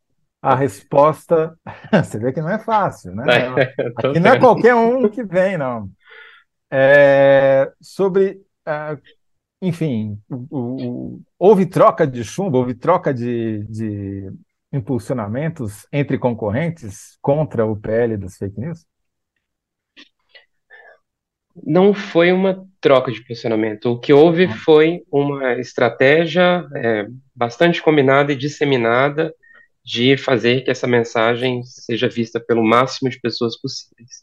[0.42, 1.56] a resposta.
[1.92, 3.24] Você vê que não é fácil, né?
[3.96, 5.90] Aqui não é qualquer um que vem, não.
[6.70, 9.00] É, sobre, uh,
[9.60, 14.30] enfim, o, o, houve troca de chumbo, houve troca de, de
[14.72, 18.86] impulsionamentos entre concorrentes contra o PL das fake news?
[21.64, 23.86] Não foi uma troca de posicionamento.
[23.86, 29.34] O que houve foi uma estratégia é, bastante combinada e disseminada
[29.84, 34.22] de fazer que essa mensagem seja vista pelo máximo de pessoas possíveis.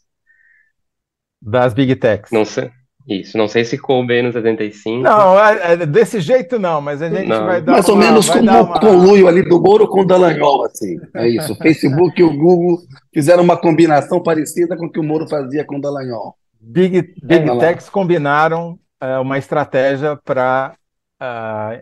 [1.42, 2.30] Das Big Techs.
[2.30, 2.70] Não sei.
[3.08, 5.00] Isso, não sei se coube aí no 75.
[5.00, 7.46] Não, é, é, desse jeito não, mas a gente não.
[7.46, 8.80] vai dar Mais uma, ou menos como o uma...
[8.80, 10.98] conluio ali do Moro com o Dallagnol, assim.
[11.14, 11.52] É isso.
[11.52, 12.78] O Facebook e o Google
[13.14, 16.34] fizeram uma combinação parecida com o que o Moro fazia com o Dallagnol.
[16.60, 20.74] Big, Big é, Techs combinaram uh, uma estratégia para
[21.22, 21.80] uh,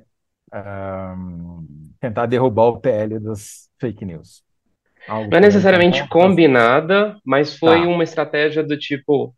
[0.54, 1.64] uh,
[1.98, 4.42] tentar derrubar o PL das fake news.
[5.08, 7.88] Algo não é necessariamente combinada, mas foi tá.
[7.88, 9.34] uma estratégia do tipo: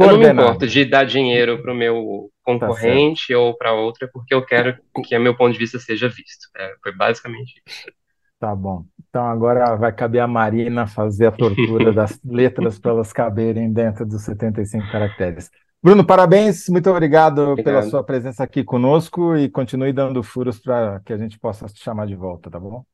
[0.00, 4.08] eu não me importo de dar dinheiro para o meu concorrente tá ou para outra,
[4.12, 6.48] porque eu quero que o meu ponto de vista seja visto.
[6.56, 7.86] É, foi basicamente isso.
[8.38, 8.84] Tá bom.
[9.08, 14.06] Então agora vai caber a Marina fazer a tortura das letras para elas caberem dentro
[14.06, 15.50] dos 75 caracteres.
[15.82, 21.00] Bruno, parabéns, muito obrigado, obrigado, pela sua presença aqui conosco e continue dando furos para
[21.00, 22.84] que a gente possa te chamar de volta, tá bom?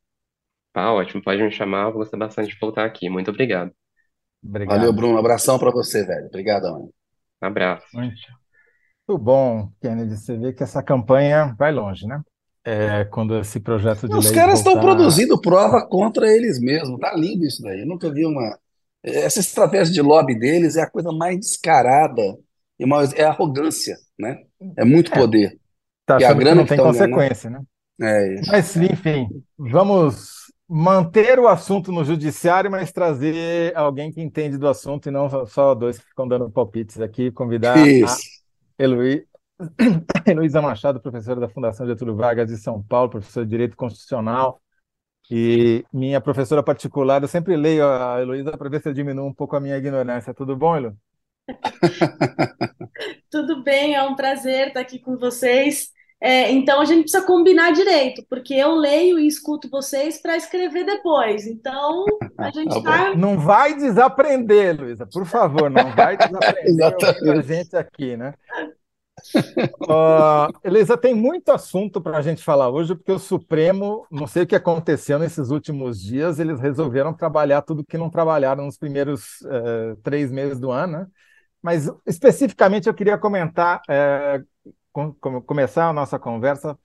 [0.72, 3.08] Tá ótimo, pode me chamar, vou gostar bastante de voltar aqui.
[3.08, 3.77] Muito obrigado.
[4.44, 4.76] Obrigado.
[4.76, 5.18] Valeu, Bruno.
[5.18, 6.26] Abração para você, velho.
[6.26, 6.90] Obrigadão.
[7.40, 7.86] abraço.
[7.94, 10.16] Muito bom, Kennedy.
[10.16, 12.20] Você vê que essa campanha vai longe, né?
[12.64, 14.70] É, quando esse projeto de Os caras voltar...
[14.70, 17.00] estão produzindo prova contra eles mesmos.
[17.00, 17.80] Tá lindo isso daí.
[17.80, 18.58] Eu nunca vi uma.
[19.02, 22.22] Essa estratégia de lobby deles é a coisa mais descarada
[22.78, 23.12] e mais...
[23.14, 24.42] é arrogância, né?
[24.76, 25.16] É muito é.
[25.16, 25.58] poder.
[26.04, 27.60] Tá, e a grana não tem consequência, né?
[28.00, 28.50] É isso.
[28.50, 30.37] Mas, enfim, vamos
[30.68, 35.74] manter o assunto no judiciário, mas trazer alguém que entende do assunto e não só
[35.74, 38.14] dois que ficam dando palpites aqui, convidar Isso.
[38.78, 39.26] a Heloí...
[40.26, 44.60] Heloísa Machado, professora da Fundação Getúlio Vargas de São Paulo, professora de Direito Constitucional
[45.30, 47.22] e minha professora particular.
[47.22, 50.32] Eu sempre leio a Heloísa para ver se eu diminuo um pouco a minha ignorância.
[50.32, 50.96] Tudo bom, Elo?
[53.30, 55.90] Tudo bem, é um prazer estar aqui com vocês.
[56.20, 60.84] É, então a gente precisa combinar direito, porque eu leio e escuto vocês para escrever
[60.84, 61.46] depois.
[61.46, 62.04] Então
[62.36, 63.10] a gente está.
[63.10, 68.34] Tá não vai desaprender, Luísa, por favor, não vai desaprender a gente aqui, né?
[69.88, 74.44] Uh, Elisa, tem muito assunto para a gente falar hoje, porque o Supremo, não sei
[74.44, 79.40] o que aconteceu nesses últimos dias, eles resolveram trabalhar tudo que não trabalharam nos primeiros
[79.40, 81.06] uh, três meses do ano, né?
[81.60, 84.70] Mas especificamente eu queria comentar uh,
[85.46, 86.78] começar a nossa conversa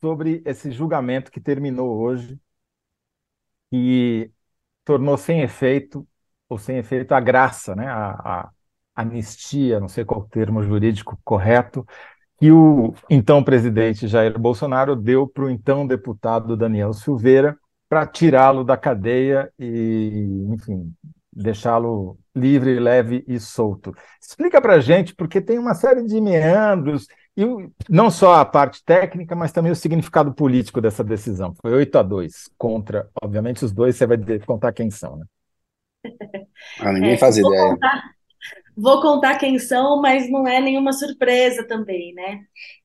[0.00, 2.38] sobre esse julgamento que terminou hoje
[3.70, 4.30] e
[4.84, 6.06] tornou sem efeito,
[6.48, 7.86] ou sem efeito, a graça, né?
[7.86, 8.50] a, a
[8.94, 11.86] anistia, não sei qual o termo jurídico correto,
[12.38, 17.56] que o então presidente Jair Bolsonaro deu para o então deputado Daniel Silveira
[17.88, 20.92] para tirá-lo da cadeia e, enfim,
[21.32, 23.94] deixá-lo livre, leve e solto.
[24.20, 27.44] Explica para gente, porque tem uma série de meandros, e
[27.88, 31.54] não só a parte técnica, mas também o significado político dessa decisão.
[31.60, 35.24] Foi 8 a 2 contra, obviamente, os dois, você vai contar quem são, né?
[36.78, 37.70] Ah, ninguém é, faz ideia.
[37.70, 38.02] Contar,
[38.76, 42.40] vou contar quem são, mas não é nenhuma surpresa também, né?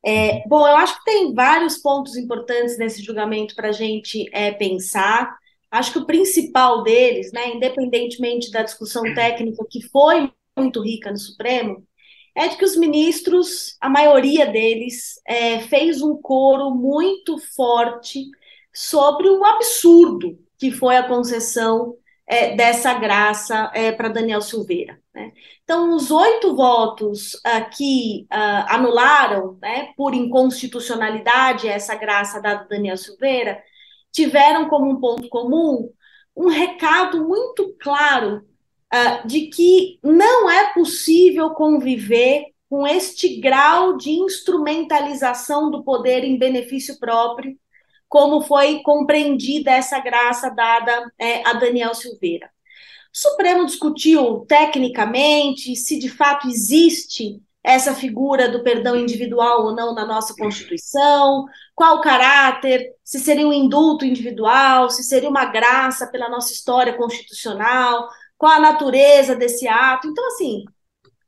[0.05, 4.51] É, bom, eu acho que tem vários pontos importantes nesse julgamento para a gente é,
[4.51, 5.35] pensar.
[5.69, 11.17] Acho que o principal deles, né, independentemente da discussão técnica que foi muito rica no
[11.17, 11.83] Supremo,
[12.37, 18.25] é de que os ministros, a maioria deles, é, fez um coro muito forte
[18.71, 21.95] sobre o absurdo que foi a concessão
[22.27, 24.99] é, dessa graça é, para Daniel Silveira.
[25.15, 25.31] Né?
[25.63, 32.67] Então, os oito votos uh, que uh, anularam, né, por inconstitucionalidade, essa graça dada a
[32.67, 33.61] Daniel Silveira,
[34.11, 35.89] tiveram como um ponto comum
[36.35, 38.45] um recado muito claro
[38.93, 46.37] uh, de que não é possível conviver com este grau de instrumentalização do poder em
[46.37, 47.57] benefício próprio,
[48.09, 52.49] como foi compreendida essa graça dada é, a Daniel Silveira.
[53.13, 59.93] O Supremo discutiu tecnicamente se de fato existe essa figura do perdão individual ou não
[59.93, 61.45] na nossa Constituição,
[61.75, 66.93] qual o caráter, se seria um indulto individual, se seria uma graça pela nossa história
[66.95, 70.07] constitucional, qual a natureza desse ato.
[70.07, 70.63] Então, assim,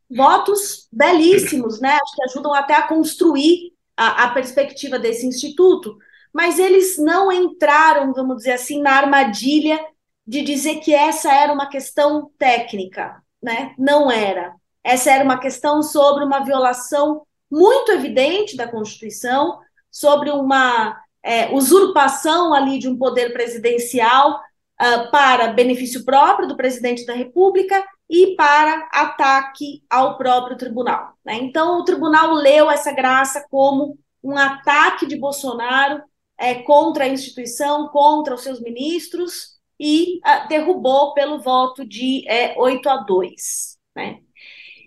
[0.09, 1.97] votos belíssimos, né?
[2.01, 5.97] Acho que ajudam até a construir a, a perspectiva desse instituto,
[6.33, 9.79] mas eles não entraram, vamos dizer assim, na armadilha
[10.25, 13.73] de dizer que essa era uma questão técnica, né?
[13.77, 14.53] Não era.
[14.83, 19.59] Essa era uma questão sobre uma violação muito evidente da Constituição,
[19.91, 24.39] sobre uma é, usurpação ali de um poder presidencial
[24.81, 31.13] uh, para benefício próprio do presidente da República e para ataque ao próprio tribunal.
[31.23, 31.35] Né?
[31.35, 36.01] Então, o tribunal leu essa graça como um ataque de Bolsonaro
[36.37, 42.57] é, contra a instituição, contra os seus ministros, e uh, derrubou pelo voto de é,
[42.57, 43.77] 8 a 2.
[43.95, 44.19] Né?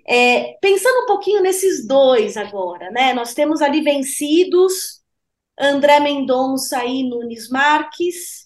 [0.07, 3.15] É, pensando um pouquinho nesses dois agora, né?
[3.15, 5.01] Nós temos ali vencidos
[5.59, 8.42] André Mendonça e Nunes Marques,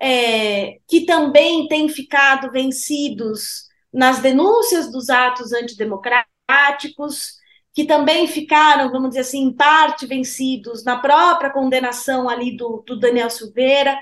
[0.00, 7.34] é, que também têm ficado vencidos nas denúncias dos atos antidemocráticos,
[7.72, 12.98] que também ficaram, vamos dizer assim, em parte vencidos na própria condenação ali do, do
[12.98, 13.96] Daniel Silveira.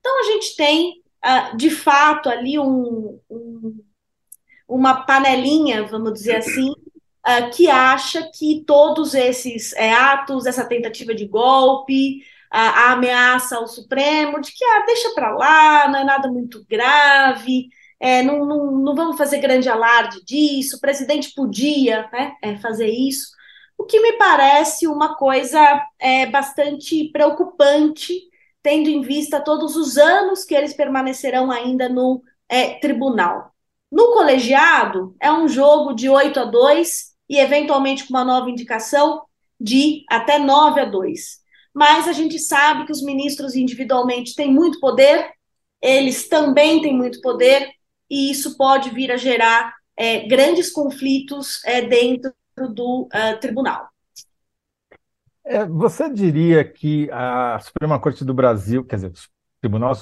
[0.00, 3.84] Então, a gente tem, uh, de fato, ali um, um
[4.68, 11.14] uma panelinha, vamos dizer assim, uh, que acha que todos esses é, atos, essa tentativa
[11.14, 12.22] de golpe,
[12.54, 16.64] a, a, ameaça ao Supremo, de que ah, deixa para lá, não é nada muito
[16.70, 22.56] grave, é, não, não, não, vamos fazer grande alarde disso, o presidente podia né, é,
[22.58, 23.26] fazer isso,
[23.76, 28.14] o que me parece uma coisa é, bastante preocupante,
[28.62, 33.52] tendo em vista todos os anos que eles permanecerão ainda no é, tribunal.
[33.90, 39.22] No colegiado, é um jogo de 8 a 2 e, eventualmente, com uma nova indicação,
[39.60, 41.43] de até 9 a 2.
[41.74, 45.28] Mas a gente sabe que os ministros individualmente têm muito poder,
[45.82, 47.68] eles também têm muito poder,
[48.08, 52.32] e isso pode vir a gerar é, grandes conflitos é, dentro
[52.72, 53.88] do uh, tribunal.
[55.44, 59.12] É, você diria que a Suprema Corte do Brasil, quer dizer,
[59.60, 59.92] Tribunal,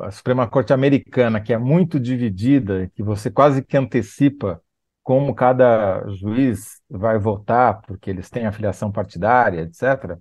[0.00, 4.62] a Suprema Corte Americana, que é muito dividida, que você quase que antecipa
[5.02, 10.16] como cada juiz vai votar, porque eles têm afiliação partidária, etc.,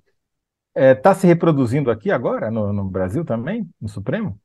[0.79, 4.39] está é, tá se reproduzindo aqui agora, no, no, Brasil também, no Supremo?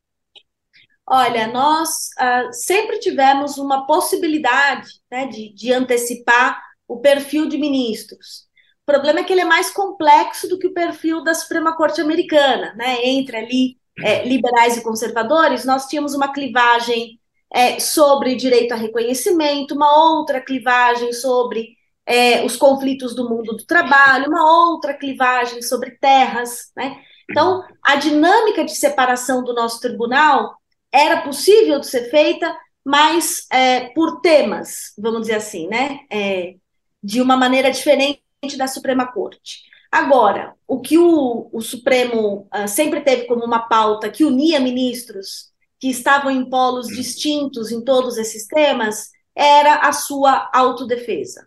[1.06, 8.48] Olha, nós uh, sempre tivemos uma possibilidade né, de, de antecipar o perfil de ministros.
[8.82, 12.00] O problema é que ele é mais complexo do que o perfil da Suprema Corte
[12.00, 12.98] Americana, né?
[13.02, 17.18] Entre ali é, liberais e conservadores, nós tínhamos uma clivagem
[17.54, 21.68] é, sobre direito a reconhecimento, uma outra clivagem sobre
[22.06, 26.70] é, os conflitos do mundo do trabalho, uma outra clivagem sobre terras.
[26.76, 26.96] Né?
[27.30, 30.56] Então, a dinâmica de separação do nosso tribunal
[30.92, 36.00] era possível de ser feita, mas é, por temas, vamos dizer assim, né?
[36.10, 36.54] É,
[37.02, 38.22] de uma maneira diferente
[38.56, 39.62] da Suprema Corte.
[39.90, 45.52] Agora, o que o, o Supremo uh, sempre teve como uma pauta que unia ministros
[45.78, 51.46] que estavam em polos distintos em todos esses temas era a sua autodefesa.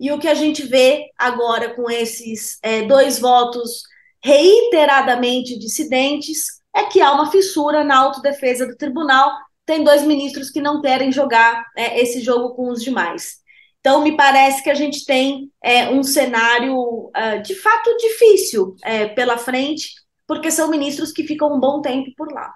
[0.00, 3.82] E o que a gente vê agora com esses é, dois votos
[4.24, 9.30] reiteradamente dissidentes é que há uma fissura na autodefesa do tribunal.
[9.66, 13.40] Tem dois ministros que não querem jogar é, esse jogo com os demais.
[13.80, 19.06] Então, me parece que a gente tem é, um cenário uh, de fato difícil é,
[19.08, 19.94] pela frente,
[20.26, 22.54] porque são ministros que ficam um bom tempo por lá.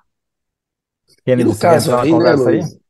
[1.26, 2.83] E no caso aí, né, Luiz?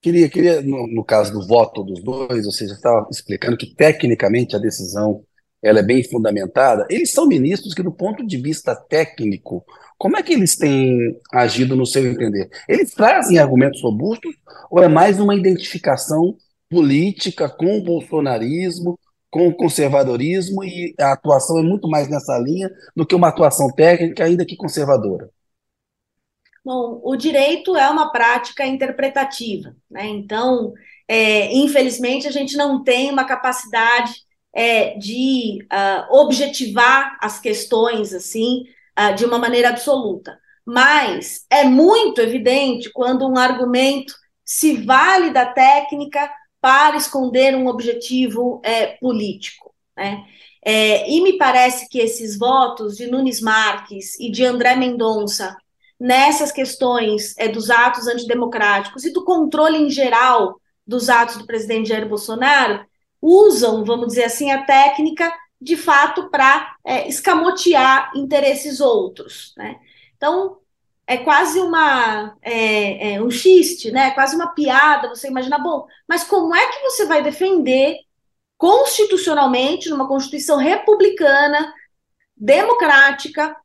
[0.00, 4.54] Queria, queria no, no, caso do voto dos dois, ou seja, estava explicando que tecnicamente
[4.54, 5.24] a decisão
[5.60, 6.86] ela é bem fundamentada.
[6.88, 9.64] Eles são ministros que, do ponto de vista técnico,
[9.98, 12.48] como é que eles têm agido no seu entender?
[12.68, 14.32] Eles trazem argumentos robustos
[14.70, 16.36] ou é mais uma identificação
[16.70, 18.98] política com o bolsonarismo,
[19.30, 23.68] com o conservadorismo e a atuação é muito mais nessa linha do que uma atuação
[23.72, 25.28] técnica, ainda que conservadora?
[26.68, 30.06] Bom, o direito é uma prática interpretativa, né?
[30.06, 30.74] Então,
[31.08, 34.12] é, infelizmente, a gente não tem uma capacidade
[34.54, 38.64] é, de uh, objetivar as questões assim
[39.00, 40.38] uh, de uma maneira absoluta.
[40.62, 44.12] Mas é muito evidente quando um argumento
[44.44, 49.74] se vale da técnica para esconder um objetivo é, político.
[49.96, 50.22] Né?
[50.62, 55.56] É, e me parece que esses votos de Nunes Marques e de André Mendonça
[55.98, 61.88] nessas questões é, dos atos antidemocráticos e do controle em geral dos atos do presidente
[61.88, 62.86] Jair Bolsonaro
[63.20, 69.52] usam, vamos dizer assim, a técnica de fato para é, escamotear interesses outros.
[69.56, 69.76] Né?
[70.16, 70.58] Então,
[71.06, 74.12] é quase uma é, é, um xiste, né?
[74.12, 77.96] quase uma piada, você imagina, bom, mas como é que você vai defender
[78.56, 81.72] constitucionalmente, numa Constituição republicana,
[82.36, 83.56] democrática,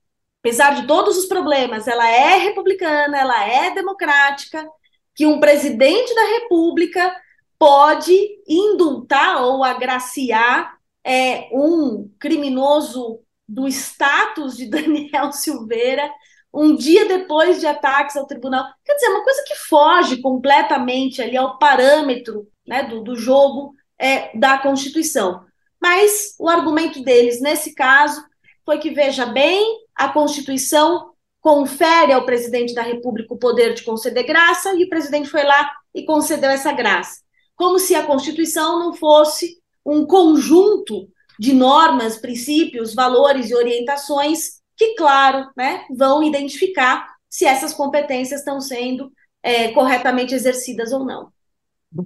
[0.43, 4.67] apesar de todos os problemas, ela é republicana, ela é democrática,
[5.15, 7.15] que um presidente da República
[7.57, 8.13] pode
[8.45, 16.11] indultar ou agraciar é, um criminoso do status de Daniel Silveira
[16.53, 18.65] um dia depois de ataques ao tribunal.
[18.85, 24.37] Quer dizer, uma coisa que foge completamente ali ao parâmetro né, do, do jogo é,
[24.37, 25.43] da Constituição.
[25.81, 28.23] Mas o argumento deles, nesse caso,
[28.63, 34.25] foi que, veja bem, a Constituição confere ao presidente da República o poder de conceder
[34.25, 37.19] graça, e o presidente foi lá e concedeu essa graça.
[37.55, 44.95] Como se a Constituição não fosse um conjunto de normas, princípios, valores e orientações que,
[44.95, 51.29] claro, né, vão identificar se essas competências estão sendo é, corretamente exercidas ou não.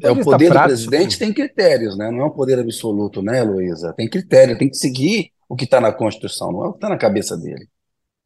[0.02, 2.12] É, o poder prático, do presidente tem critérios, né?
[2.12, 3.94] Não é um poder absoluto, né, Luísa?
[3.94, 6.90] Tem critério, tem que seguir o que está na Constituição, não é o que está
[6.90, 7.68] na cabeça dele.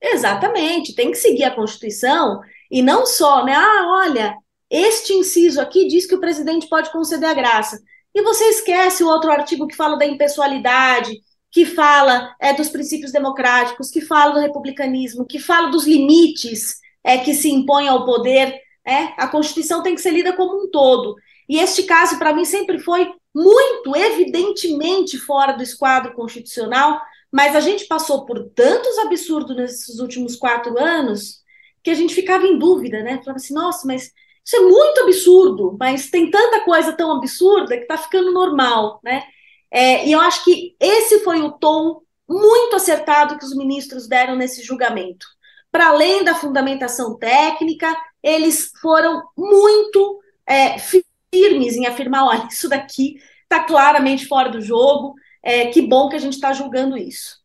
[0.02, 3.54] Exatamente, tem que seguir a Constituição e não só, né?
[3.54, 4.36] Ah, olha,
[4.70, 7.80] este inciso aqui diz que o presidente pode conceder a graça.
[8.14, 11.12] E você esquece o outro artigo que fala da impessoalidade,
[11.52, 17.18] que fala é, dos princípios democráticos, que fala do republicanismo, que fala dos limites é,
[17.18, 18.60] que se impõem ao poder.
[18.86, 19.14] É?
[19.18, 21.16] A Constituição tem que ser lida como um todo.
[21.48, 27.02] E este caso, para mim, sempre foi muito evidentemente fora do esquadro constitucional,
[27.32, 31.42] mas a gente passou por tantos absurdos nesses últimos quatro anos
[31.84, 33.20] que a gente ficava em dúvida, né?
[33.20, 34.12] Falava assim, nossa, mas
[34.46, 39.24] isso é muito absurdo, mas tem tanta coisa tão absurda que está ficando normal, né?
[39.72, 44.36] É, e eu acho que esse foi o tom muito acertado que os ministros deram
[44.36, 45.26] nesse julgamento.
[45.72, 53.16] Para além da fundamentação técnica, eles foram muito é, firmes em afirmar: olha, isso daqui
[53.44, 57.40] está claramente fora do jogo, é, que bom que a gente está julgando isso.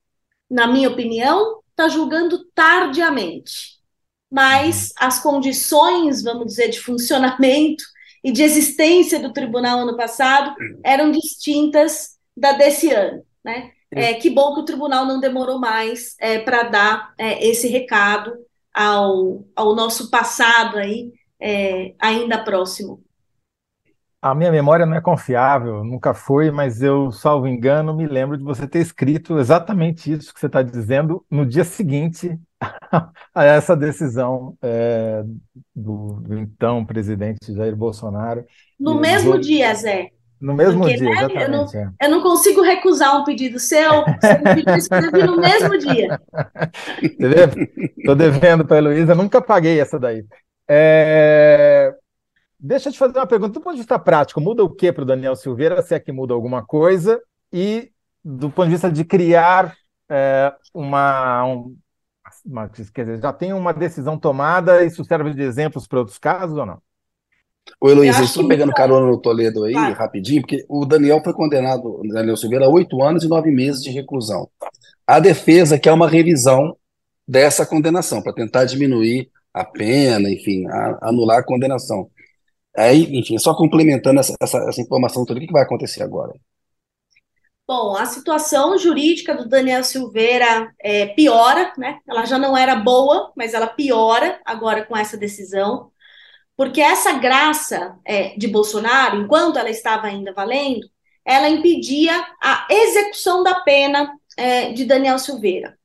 [0.50, 3.76] Na minha opinião, está julgando tardiamente.
[4.30, 7.84] Mas as condições, vamos dizer, de funcionamento
[8.24, 13.24] e de existência do tribunal ano passado eram distintas da desse ano.
[13.44, 13.72] Né?
[13.90, 18.36] É, que bom que o tribunal não demorou mais é, para dar é, esse recado
[18.74, 23.05] ao, ao nosso passado aí, é, ainda próximo.
[24.26, 28.42] A minha memória não é confiável, nunca foi, mas eu, salvo engano, me lembro de
[28.42, 32.36] você ter escrito exatamente isso que você está dizendo no dia seguinte
[33.32, 35.22] a essa decisão é,
[35.72, 38.44] do, do, então presidente Jair Bolsonaro.
[38.80, 40.10] No mesmo dia, Zé.
[40.40, 41.42] No mesmo Porque, dia, né, exatamente.
[41.44, 41.90] Eu não, é.
[42.02, 46.20] eu não, consigo recusar um pedido seu, você me pediu no mesmo dia.
[47.96, 50.24] Estou devendo para a Heloísa, nunca paguei essa daí.
[50.68, 51.94] É...
[52.66, 53.52] Deixa eu te fazer uma pergunta.
[53.52, 56.10] Do ponto de vista prático, muda o que para o Daniel Silveira, se é que
[56.10, 57.22] muda alguma coisa?
[57.52, 57.92] E
[58.24, 59.72] do ponto de vista de criar
[60.10, 61.76] é, uma, um,
[62.44, 66.58] uma, Quer dizer, já tem uma decisão tomada, isso serve de exemplos para outros casos
[66.58, 66.78] ou não?
[67.80, 69.92] Ô, Heloísa, estou pegando carona no Toledo aí, ah.
[69.92, 73.90] rapidinho, porque o Daniel foi condenado, Daniel Silveira, a oito anos e nove meses de
[73.90, 74.48] reclusão.
[75.06, 76.76] A defesa quer uma revisão
[77.26, 82.10] dessa condenação, para tentar diminuir a pena, enfim, a, anular a condenação.
[82.76, 86.32] Aí, enfim, só complementando essa, essa, essa informação toda, o que vai acontecer agora?
[87.66, 91.98] Bom, a situação jurídica do Daniel Silveira é, piora, né?
[92.06, 95.90] Ela já não era boa, mas ela piora agora com essa decisão,
[96.56, 100.86] porque essa graça é, de Bolsonaro, enquanto ela estava ainda valendo,
[101.24, 105.76] ela impedia a execução da pena é, de Daniel Silveira.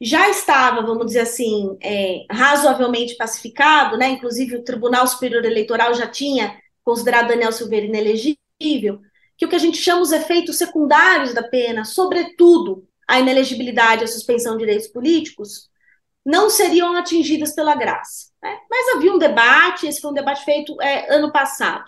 [0.00, 4.08] Já estava, vamos dizer assim, é, razoavelmente pacificado, né?
[4.08, 9.00] Inclusive o Tribunal Superior Eleitoral já tinha considerado Daniel Silveira inelegível
[9.36, 14.04] que o que a gente chama os efeitos secundários da pena, sobretudo a inelegibilidade e
[14.04, 15.68] a suspensão de direitos políticos,
[16.24, 18.30] não seriam atingidas pela graça.
[18.42, 18.56] Né?
[18.70, 21.84] Mas havia um debate, esse foi um debate feito é, ano passado.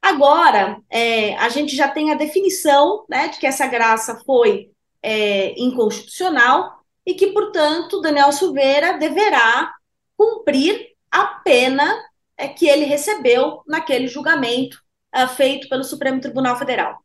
[0.00, 4.70] Agora, é, a gente já tem a definição né, de que essa graça foi
[5.02, 6.77] é, inconstitucional
[7.08, 9.72] e que, portanto, Daniel Silveira deverá
[10.14, 11.90] cumprir a pena
[12.36, 14.78] é, que ele recebeu naquele julgamento
[15.16, 16.98] uh, feito pelo Supremo Tribunal Federal.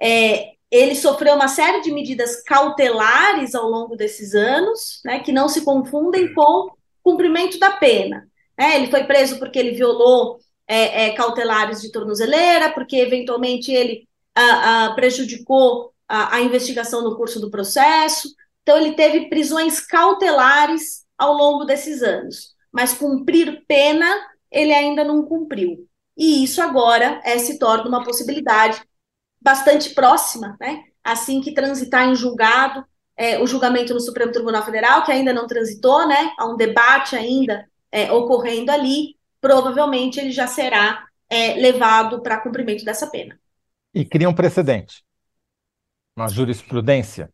[0.00, 5.48] É, ele sofreu uma série de medidas cautelares ao longo desses anos, né, que não
[5.48, 6.70] se confundem com
[7.02, 8.28] cumprimento da pena.
[8.56, 10.38] É, ele foi preso porque ele violou
[10.68, 14.06] é, é, cautelares de tornozeleira, porque eventualmente ele
[14.38, 18.28] uh, uh, prejudicou a, a investigação no curso do processo.
[18.68, 24.06] Então, ele teve prisões cautelares ao longo desses anos, mas cumprir pena
[24.52, 28.78] ele ainda não cumpriu e isso agora é, se torna uma possibilidade
[29.40, 30.82] bastante próxima, né?
[31.02, 32.84] Assim que transitar em julgado,
[33.16, 36.30] é, o julgamento no Supremo Tribunal Federal, que ainda não transitou, né?
[36.38, 42.84] Há um debate ainda é, ocorrendo ali, provavelmente ele já será é, levado para cumprimento
[42.84, 43.40] dessa pena.
[43.94, 45.02] E cria um precedente,
[46.14, 47.32] uma jurisprudência?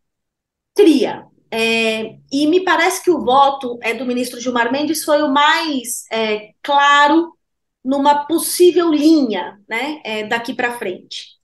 [0.74, 1.26] Cria.
[1.50, 6.04] É, e me parece que o voto é, do ministro Gilmar Mendes foi o mais
[6.10, 7.32] é, claro
[7.84, 11.34] numa possível linha né, é, daqui para frente.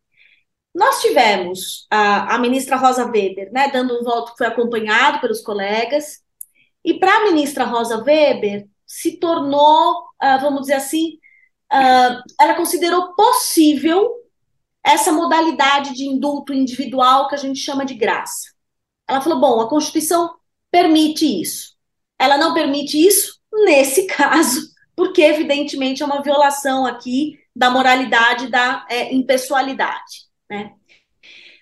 [0.75, 5.43] Nós tivemos a, a, ministra Rosa Weber né, dando um voto que foi acompanhado pelos
[5.43, 6.21] colegas,
[6.85, 11.19] e para a ministra Rosa Weber se tornou, uh, vamos dizer assim,
[11.73, 14.17] uh, ela considerou possível
[14.83, 18.50] essa modalidade de indulto individual que a gente chama de graça.
[19.11, 20.35] Ela falou: bom, a Constituição
[20.71, 21.75] permite isso.
[22.19, 28.87] Ela não permite isso nesse caso, porque evidentemente é uma violação aqui da moralidade da
[28.89, 30.75] é, impessoalidade, né?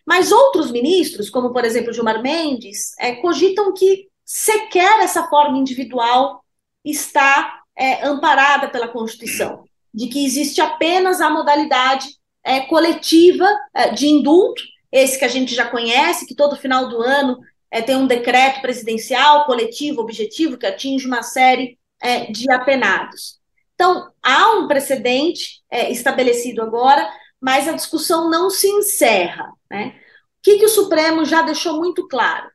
[0.07, 6.43] Mas outros ministros, como por exemplo Gilmar Mendes, é, cogitam que sequer essa forma individual
[6.85, 12.09] está é, amparada pela Constituição, de que existe apenas a modalidade
[12.45, 17.01] é, coletiva é, de indulto, esse que a gente já conhece, que todo final do
[17.03, 17.39] ano
[17.71, 23.39] é, tem um decreto presidencial coletivo, objetivo, que atinge uma série é, de apenados.
[23.75, 27.09] Então, há um precedente é, estabelecido agora,
[27.41, 29.53] mas a discussão não se encerra.
[29.71, 29.95] Né?
[30.39, 32.51] O que, que o Supremo já deixou muito claro?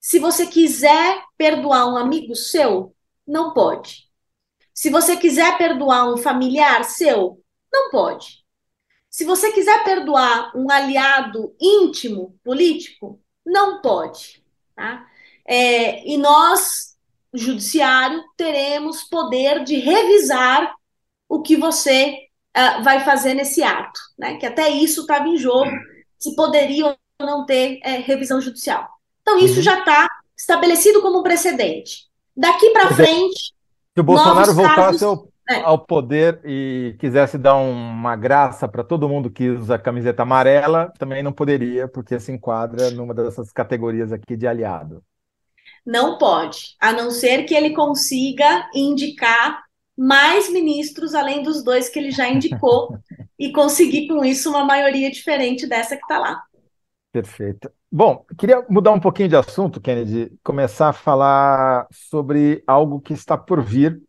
[0.00, 2.94] Se você quiser perdoar um amigo seu,
[3.26, 4.08] não pode.
[4.74, 8.44] Se você quiser perdoar um familiar seu, não pode.
[9.10, 14.42] Se você quiser perdoar um aliado íntimo político, não pode.
[14.74, 15.06] Tá?
[15.46, 16.88] É, e nós
[17.32, 20.72] judiciário, teremos poder de revisar
[21.28, 22.16] o que você
[22.56, 24.36] uh, vai fazer nesse ato, né?
[24.36, 25.70] Que até isso estava em jogo,
[26.18, 26.96] se poderia ou
[27.26, 28.88] não ter é, revisão judicial.
[29.22, 29.62] Então, isso uhum.
[29.62, 32.06] já está estabelecido como um precedente.
[32.36, 33.52] Daqui para frente.
[33.94, 35.60] Se o Bolsonaro voltasse ao, é.
[35.60, 40.92] ao, poder e quisesse dar uma graça para todo mundo que usa a camiseta amarela,
[40.98, 45.02] também não poderia, porque se enquadra numa dessas categorias aqui de aliado.
[45.86, 49.62] Não pode, a não ser que ele consiga indicar
[49.96, 52.96] mais ministros além dos dois que ele já indicou
[53.38, 56.42] e conseguir com isso uma maioria diferente dessa que está lá.
[57.10, 57.70] Perfeito.
[57.90, 63.36] Bom, queria mudar um pouquinho de assunto, Kennedy, começar a falar sobre algo que está
[63.36, 64.02] por vir,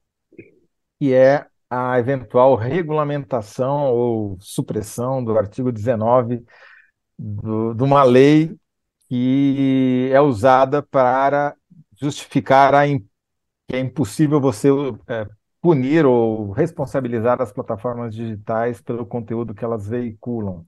[1.00, 6.44] que é a eventual regulamentação ou supressão do artigo 19
[7.18, 8.56] do, de uma lei
[9.08, 11.56] que é usada para
[12.00, 14.70] justificar a que é impossível você
[15.08, 15.28] é,
[15.62, 20.66] punir ou responsabilizar as plataformas digitais pelo conteúdo que elas veiculam.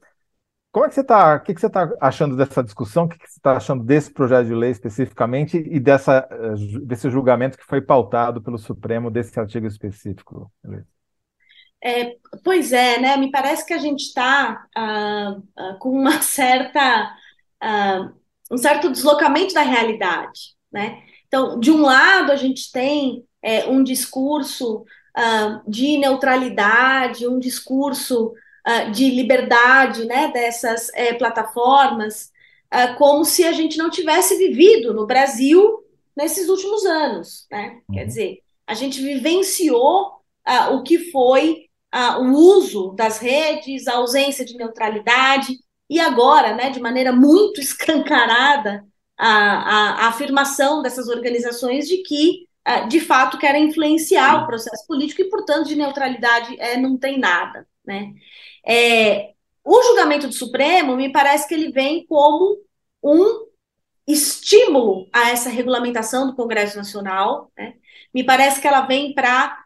[0.72, 1.36] Como é que você está?
[1.36, 3.04] O que, que você está achando dessa discussão?
[3.04, 7.10] O que, que você está achando desse projeto de lei especificamente e dessa, eh, desse
[7.10, 10.50] julgamento que foi pautado pelo Supremo desse artigo específico?
[11.84, 13.18] É, pois é, né?
[13.18, 17.16] Me parece que a gente está ah, ah, com uma certa,
[17.60, 18.12] ah,
[18.50, 21.04] um certo deslocamento da realidade, né?
[21.28, 24.86] Então, de um lado, a gente tem é, um discurso
[25.18, 28.34] uh, de neutralidade, um discurso
[28.68, 32.32] uh, de liberdade né, dessas é, plataformas,
[32.74, 35.80] uh, como se a gente não tivesse vivido no Brasil
[36.16, 37.48] nesses últimos anos.
[37.52, 37.82] Né?
[37.88, 37.96] Uhum.
[37.96, 40.22] Quer dizer, a gente vivenciou
[40.72, 41.68] o que foi
[42.20, 45.56] o uso das redes, a ausência de neutralidade,
[45.90, 48.84] e agora, né, de maneira muito escancarada,
[49.18, 52.48] a, a, a afirmação dessas organizações de que
[52.88, 57.68] de fato querem influenciar o processo político e, portanto, de neutralidade é, não tem nada.
[57.86, 58.14] Né?
[58.66, 59.32] É,
[59.64, 62.58] o julgamento do Supremo me parece que ele vem como
[63.04, 63.48] um
[64.08, 67.52] estímulo a essa regulamentação do Congresso Nacional.
[67.58, 67.76] Né?
[68.14, 69.58] Me parece que ela vem para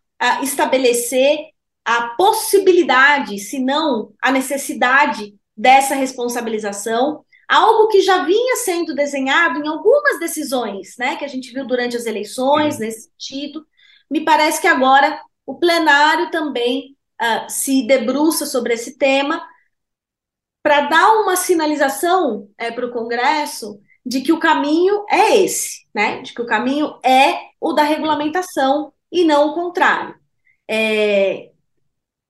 [0.42, 1.38] estabelecer
[1.84, 9.68] a possibilidade, se não a necessidade dessa responsabilização algo que já vinha sendo desenhado em
[9.68, 13.66] algumas decisões, né, que a gente viu durante as eleições, nesse sentido.
[14.10, 19.46] Me parece que agora o plenário também uh, se debruça sobre esse tema
[20.64, 26.22] para dar uma sinalização é, para o Congresso de que o caminho é esse, né,
[26.22, 30.16] de que o caminho é o da regulamentação e não o contrário.
[30.68, 31.52] É,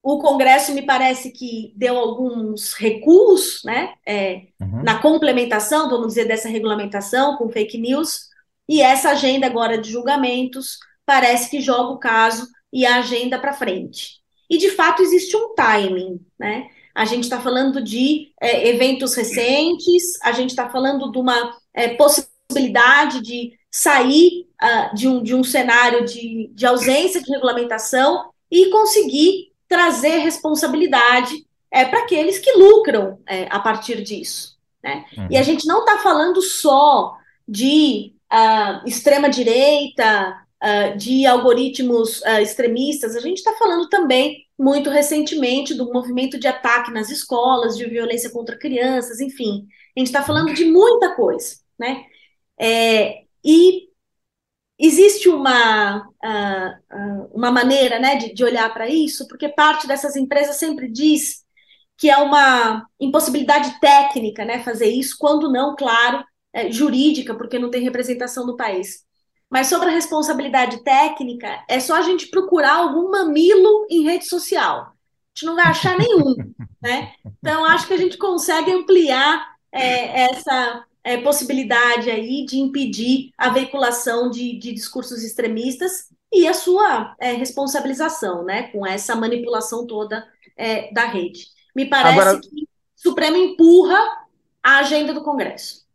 [0.02, 4.82] o Congresso me parece que deu alguns recuos né, é, uhum.
[4.82, 8.28] na complementação, vamos dizer, dessa regulamentação com fake news,
[8.68, 13.52] e essa agenda agora de julgamentos parece que joga o caso e a agenda para
[13.52, 14.20] frente.
[14.48, 16.68] E, de fato, existe um timing, né?
[16.94, 21.88] A gente está falando de é, eventos recentes, a gente está falando de uma é,
[21.88, 28.70] possibilidade de sair uh, de, um, de um cenário de, de ausência de regulamentação e
[28.70, 34.56] conseguir trazer responsabilidade é, para aqueles que lucram é, a partir disso.
[34.82, 35.04] Né?
[35.16, 35.28] Uhum.
[35.30, 37.16] E a gente não está falando só
[37.46, 45.74] de uh, extrema-direita, uh, de algoritmos uh, extremistas, a gente está falando também, muito recentemente,
[45.74, 49.66] do movimento de ataque nas escolas, de violência contra crianças, enfim.
[49.96, 51.56] A gente está falando de muita coisa.
[51.78, 52.04] Né?
[52.58, 53.88] É, e
[54.78, 60.56] existe uma, uh, uma maneira né, de, de olhar para isso, porque parte dessas empresas
[60.56, 61.44] sempre diz
[61.96, 67.70] que é uma impossibilidade técnica né, fazer isso, quando não, claro, é, jurídica, porque não
[67.70, 69.05] tem representação do país.
[69.50, 74.80] Mas sobre a responsabilidade técnica, é só a gente procurar algum mamilo em rede social.
[74.80, 74.92] A
[75.34, 76.34] gente não vai achar nenhum.
[76.82, 77.12] né?
[77.38, 83.48] Então, acho que a gente consegue ampliar é, essa é, possibilidade aí de impedir a
[83.50, 90.26] veiculação de, de discursos extremistas e a sua é, responsabilização, né, com essa manipulação toda
[90.56, 91.46] é, da rede.
[91.74, 93.98] Me parece Agora, que o Supremo empurra
[94.62, 95.85] a agenda do Congresso.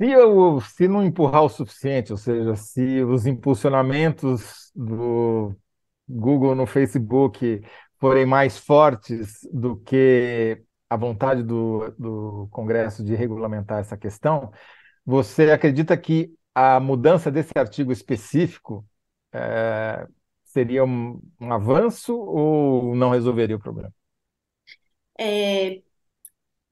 [0.00, 5.54] Se, eu, se não empurrar o suficiente, ou seja, se os impulsionamentos do
[6.08, 7.60] Google no Facebook
[7.98, 14.52] forem mais fortes do que a vontade do, do Congresso de regulamentar essa questão,
[15.04, 18.86] você acredita que a mudança desse artigo específico
[19.32, 20.06] é,
[20.44, 23.92] seria um, um, avanço ou não resolveria o problema?
[25.18, 25.82] É,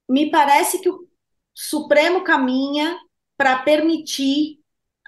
[0.08, 1.08] me parece que o
[1.52, 2.96] Supremo caminha
[3.36, 4.58] para permitir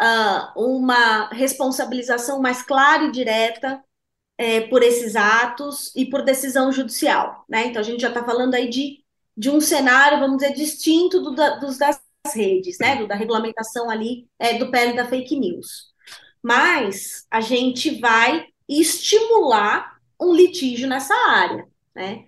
[0.01, 3.83] uh, uma responsabilização mais clara e direta
[4.37, 7.45] é, por esses atos e por decisão judicial.
[7.49, 7.67] Né?
[7.67, 9.05] Então, a gente já está falando aí de,
[9.37, 12.01] de um cenário, vamos dizer, distinto do, da, dos das
[12.35, 12.97] redes, né?
[12.97, 15.89] Do, da regulamentação ali é, do PL da fake news.
[16.43, 21.67] Mas a gente vai estimular um litígio nessa área.
[21.95, 22.27] Né?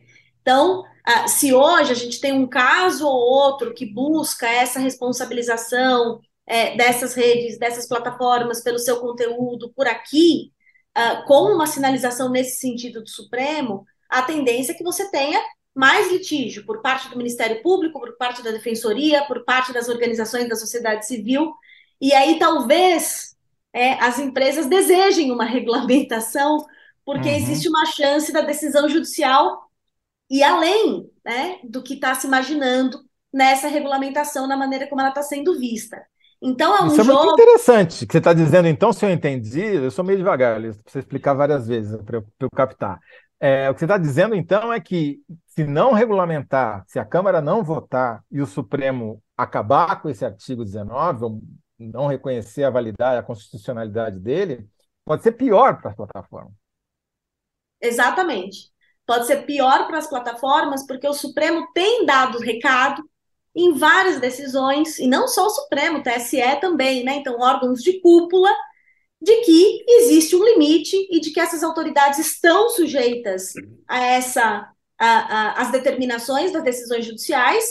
[0.50, 0.84] Então,
[1.28, 7.14] se hoje a gente tem um caso ou outro que busca essa responsabilização é, dessas
[7.14, 10.52] redes, dessas plataformas pelo seu conteúdo por aqui,
[10.98, 15.40] uh, com uma sinalização nesse sentido do Supremo, a tendência é que você tenha
[15.72, 20.48] mais litígio por parte do Ministério Público, por parte da Defensoria, por parte das organizações
[20.48, 21.54] da sociedade civil,
[22.00, 23.36] e aí talvez
[23.72, 26.66] é, as empresas desejem uma regulamentação,
[27.04, 27.36] porque uhum.
[27.36, 29.69] existe uma chance da decisão judicial
[30.30, 32.98] e além né, do que está se imaginando
[33.32, 36.00] nessa regulamentação, na maneira como ela está sendo vista.
[36.42, 37.10] Então é um Isso jogo...
[37.10, 38.06] é muito interessante.
[38.06, 41.34] que você está dizendo, então, se eu entendi, eu sou meio devagar, para você explicar
[41.34, 42.98] várias vezes, para eu, eu, captar.
[43.38, 47.40] É, o que você está dizendo, então, é que se não regulamentar, se a Câmara
[47.40, 51.42] não votar e o Supremo acabar com esse artigo 19, ou
[51.78, 54.66] não reconhecer a validade, a constitucionalidade dele,
[55.04, 56.52] pode ser pior para as plataformas.
[57.80, 58.70] Exatamente.
[59.10, 63.02] Pode ser pior para as plataformas, porque o Supremo tem dado recado
[63.52, 67.16] em várias decisões, e não só o Supremo, o TSE também, né?
[67.16, 68.48] Então, órgãos de cúpula
[69.20, 73.52] de que existe um limite e de que essas autoridades estão sujeitas
[73.88, 77.64] a essa a, a, as determinações das decisões judiciais,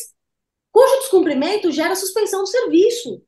[0.73, 3.23] cujo descumprimento gera suspensão do serviço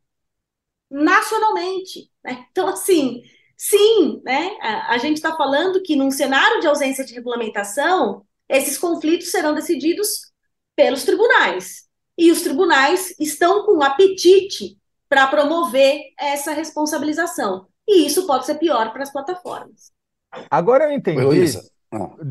[0.89, 2.12] nacionalmente.
[2.22, 2.45] Né?
[2.51, 3.22] Então, assim,
[3.62, 4.57] sim, né?
[4.59, 9.53] a, a gente está falando que num cenário de ausência de regulamentação, esses conflitos serão
[9.53, 10.32] decididos
[10.76, 11.84] pelos tribunais.
[12.18, 17.68] E os tribunais estão com apetite para promover essa responsabilização.
[17.88, 19.91] E isso pode ser pior para as plataformas.
[20.49, 21.24] Agora eu entendi.
[21.24, 21.45] Oi,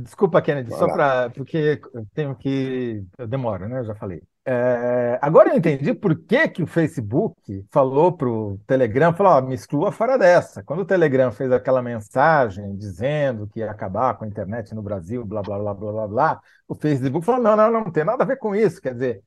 [0.02, 1.30] Desculpa, Kennedy, só para.
[1.30, 3.04] Porque eu tenho que.
[3.18, 3.80] Eu demoro, né?
[3.80, 4.22] Eu já falei.
[4.52, 5.16] É...
[5.22, 9.54] Agora eu entendi por que, que o Facebook falou para o Telegram: falou, oh, me
[9.54, 10.60] exclua fora dessa.
[10.64, 15.24] Quando o Telegram fez aquela mensagem dizendo que ia acabar com a internet no Brasil,
[15.24, 18.24] blá, blá, blá, blá, blá, blá, o Facebook falou: não, não, não, não tem nada
[18.24, 18.80] a ver com isso.
[18.80, 19.22] Quer dizer,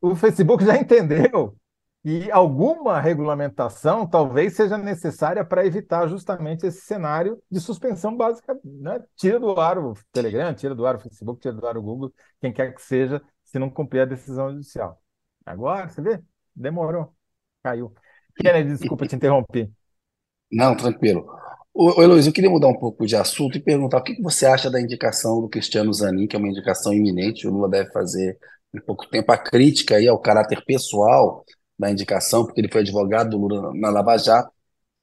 [0.00, 1.54] o Facebook já entendeu
[2.04, 8.58] e alguma regulamentação talvez seja necessária para evitar justamente esse cenário de suspensão básica.
[8.62, 9.02] Né?
[9.16, 12.12] Tira do ar o Telegram, tira do ar o Facebook, tira do ar o Google,
[12.40, 13.22] quem quer que seja,
[13.54, 15.00] se não cumprir a decisão judicial.
[15.46, 16.20] Agora, você vê?
[16.56, 17.14] Demorou.
[17.62, 17.94] Caiu.
[18.36, 19.70] Kennedy, desculpa te interromper.
[20.50, 21.24] Não, tranquilo.
[21.72, 24.68] Ô, Heloísa, eu queria mudar um pouco de assunto e perguntar o que você acha
[24.68, 28.36] da indicação do Cristiano Zanin, que é uma indicação iminente, o Lula deve fazer
[28.74, 31.44] em pouco tempo a crítica aí ao caráter pessoal
[31.78, 34.52] da indicação, porque ele foi advogado do Lula na Lava Jato.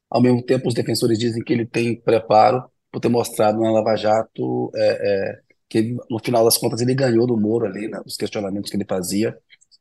[0.10, 3.96] Ao mesmo tempo, os defensores dizem que ele tem preparo por ter mostrado na Lava
[3.96, 5.42] Jato é, é,
[5.72, 8.76] que, ele, no final das contas, ele ganhou do Moro ali, né, os questionamentos que
[8.76, 9.38] ele fazia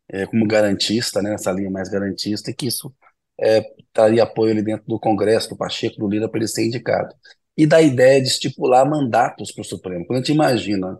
[0.09, 2.95] é, como garantista, né, nessa linha mais garantista, e que isso
[3.41, 3.63] é,
[3.93, 7.15] traria apoio ali dentro do Congresso, do Pacheco, do Lira, para ele ser indicado.
[7.57, 10.07] E da ideia de estipular mandatos para o Supremo.
[10.07, 10.99] Quando a gente imagina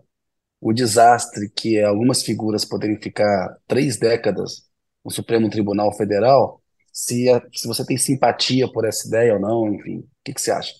[0.59, 4.69] o desastre que é algumas figuras poderem ficar três décadas
[5.03, 6.61] o Supremo Tribunal Federal,
[6.93, 10.51] se, se você tem simpatia por essa ideia ou não, enfim, o que, que você
[10.51, 10.73] acha?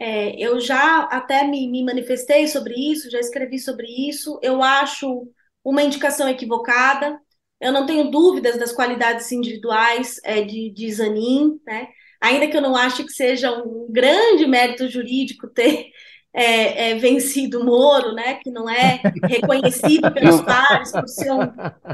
[0.00, 4.38] É, eu já até me, me, manifestei sobre isso, já escrevi sobre isso.
[4.42, 5.28] Eu acho
[5.62, 7.20] uma indicação equivocada.
[7.60, 11.88] Eu não tenho dúvidas das qualidades individuais é, de, de Zanin, né?
[12.20, 15.86] ainda que eu não ache que seja um grande mérito jurídico ter
[16.32, 21.40] é, é, vencido Moro, né, que não é reconhecido pelos pares por ser um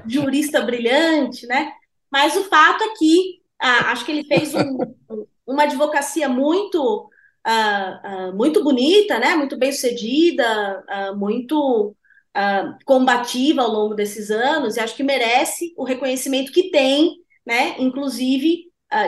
[0.07, 1.73] jurista brilhante, né,
[2.11, 4.79] mas o fato é que ah, acho que ele fez um,
[5.47, 7.09] uma advocacia muito
[7.47, 11.95] ah, muito bonita, né, muito bem sucedida, ah, muito
[12.85, 17.17] combativa ao longo desses anos, e acho que merece o reconhecimento que tem,
[17.47, 18.65] né, inclusive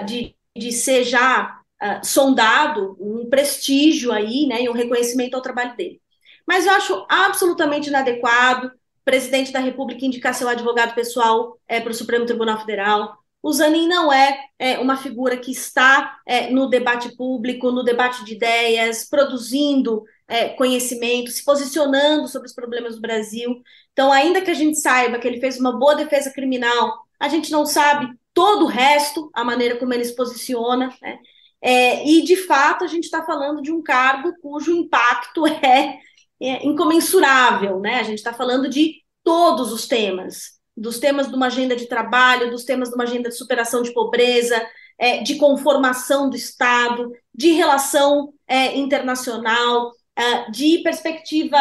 [0.06, 5.76] de, de ser já uh, sondado, um prestígio aí, né, e um reconhecimento ao trabalho
[5.76, 6.00] dele.
[6.46, 8.72] Mas eu acho absolutamente inadequado
[9.04, 13.16] presidente da República indicar seu advogado pessoal é, para o Supremo Tribunal Federal.
[13.48, 18.22] O Zanin não é, é uma figura que está é, no debate público, no debate
[18.22, 23.62] de ideias, produzindo é, conhecimento, se posicionando sobre os problemas do Brasil.
[23.90, 27.50] Então, ainda que a gente saiba que ele fez uma boa defesa criminal, a gente
[27.50, 30.94] não sabe todo o resto, a maneira como ele se posiciona.
[31.00, 31.18] Né?
[31.62, 35.98] É, e, de fato, a gente está falando de um cargo cujo impacto é,
[36.38, 37.98] é incomensurável, né?
[37.98, 42.50] A gente está falando de todos os temas, dos temas de uma agenda de trabalho,
[42.50, 44.60] dos temas de uma agenda de superação de pobreza,
[44.98, 51.56] é, de conformação do Estado, de relação é, internacional, é, de perspectiva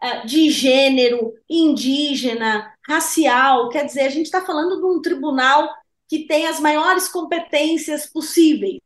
[0.00, 3.68] é, de gênero, indígena, racial.
[3.68, 5.68] Quer dizer, a gente está falando de um tribunal
[6.08, 8.82] que tem as maiores competências possíveis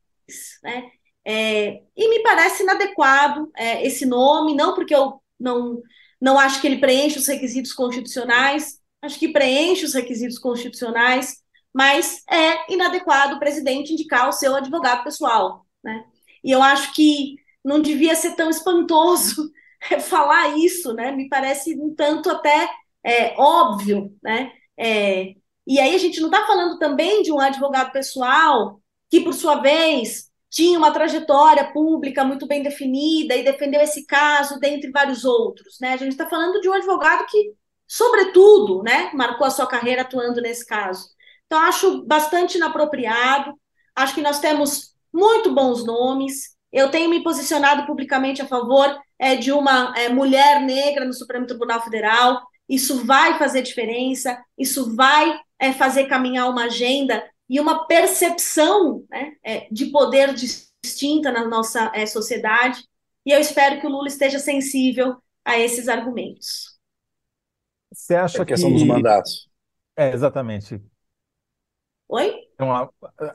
[0.62, 0.90] né?
[1.24, 5.82] É, e me parece inadequado é, esse nome, não porque eu não,
[6.20, 11.36] não acho que ele preenche os requisitos constitucionais, acho que preenche os requisitos constitucionais,
[11.72, 15.66] mas é inadequado o presidente indicar o seu advogado pessoal.
[15.82, 16.04] Né?
[16.42, 19.50] E eu acho que não devia ser tão espantoso
[20.08, 21.12] falar isso, né?
[21.12, 22.70] me parece um tanto até
[23.04, 24.14] é, óbvio.
[24.22, 24.52] Né?
[24.78, 25.34] É,
[25.66, 28.80] e aí a gente não está falando também de um advogado pessoal
[29.10, 34.60] que, por sua vez, tinha uma trajetória pública muito bem definida e defendeu esse caso,
[34.60, 35.78] dentre vários outros.
[35.80, 35.92] Né?
[35.92, 37.52] A gente está falando de um advogado que,
[37.86, 41.08] sobretudo, né, marcou a sua carreira atuando nesse caso.
[41.46, 43.54] Então, acho bastante inapropriado,
[43.94, 46.56] acho que nós temos muito bons nomes.
[46.72, 51.46] Eu tenho me posicionado publicamente a favor é, de uma é, mulher negra no Supremo
[51.46, 52.42] Tribunal Federal.
[52.68, 59.32] Isso vai fazer diferença, isso vai é, fazer caminhar uma agenda e uma percepção né,
[59.44, 62.82] é, de poder distinta na nossa é, sociedade.
[63.24, 66.75] E eu espero que o Lula esteja sensível a esses argumentos.
[67.96, 68.74] Você acha é a questão que...
[68.74, 69.48] dos mandatos.
[69.96, 70.80] É, exatamente.
[72.08, 72.34] Oi?
[72.54, 72.90] Então,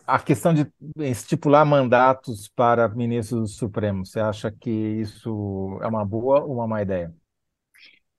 [0.08, 6.06] a, questão de estipular mandatos para ministros do Supremo, você acha que isso é uma
[6.06, 7.14] boa ou uma má ideia?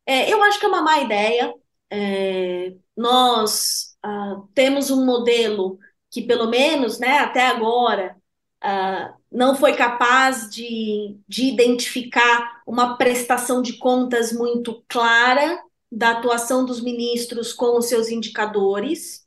[0.04, 1.54] É, eu acho que é uma má ideia.
[1.88, 5.78] É, nós ah, temos um modelo
[6.10, 8.16] que, pelo menos, né, até agora,
[8.60, 15.62] ah, não foi capaz de, de identificar uma prestação de contas muito clara
[15.92, 19.26] da atuação dos ministros com os seus indicadores.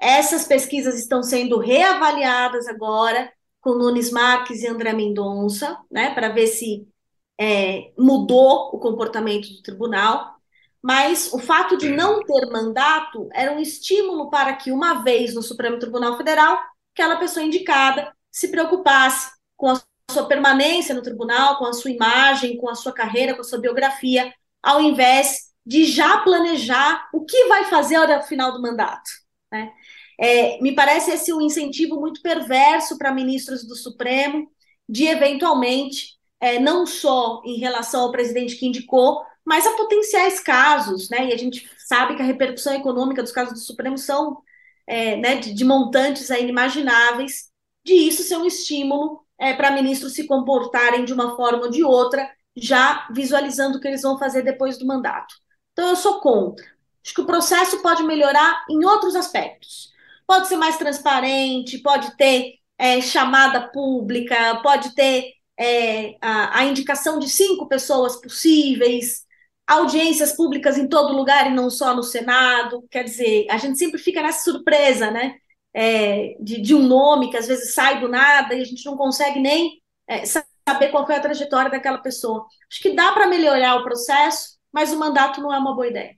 [0.00, 6.48] Essas pesquisas estão sendo reavaliadas agora com Nunes Marques e André Mendonça, né, para ver
[6.48, 6.88] se
[7.38, 10.34] é, mudou o comportamento do tribunal.
[10.82, 15.42] Mas o fato de não ter mandato era um estímulo para que, uma vez no
[15.42, 16.58] Supremo Tribunal Federal,
[16.92, 19.80] aquela pessoa indicada se preocupasse com a
[20.10, 23.60] sua permanência no tribunal, com a sua imagem, com a sua carreira, com a sua
[23.60, 24.32] biografia,
[24.62, 29.08] ao invés de já planejar o que vai fazer ao final do mandato.
[29.52, 29.72] Né?
[30.18, 34.50] É, me parece esse um incentivo muito perverso para ministros do Supremo
[34.88, 41.08] de eventualmente, é, não só em relação ao presidente que indicou, mas a potenciais casos,
[41.08, 41.28] né?
[41.28, 44.42] E a gente sabe que a repercussão econômica dos casos do Supremo são
[44.88, 47.44] é, né, de, de, montantes inimagináveis,
[47.84, 51.84] de isso ser um estímulo é, para ministros se comportarem de uma forma ou de
[51.84, 55.32] outra, já visualizando o que eles vão fazer depois do mandato.
[55.80, 56.66] Então, eu sou contra.
[57.02, 59.90] Acho que o processo pode melhorar em outros aspectos
[60.30, 67.18] pode ser mais transparente, pode ter é, chamada pública, pode ter é, a, a, indicação
[67.18, 69.24] de cinco pessoas possíveis,
[69.66, 72.86] audiências públicas em todo lugar e não só no Senado.
[72.88, 75.34] Quer dizer, a gente sempre fica nessa surpresa, né?
[75.74, 78.96] É, de, de, um nome que às vezes sai do nada e a gente não
[78.96, 82.46] consegue nem é, saber qual foi a trajetória daquela pessoa.
[82.70, 86.16] Acho que dá para melhorar o processo, mas o mandato não é uma boa ideia.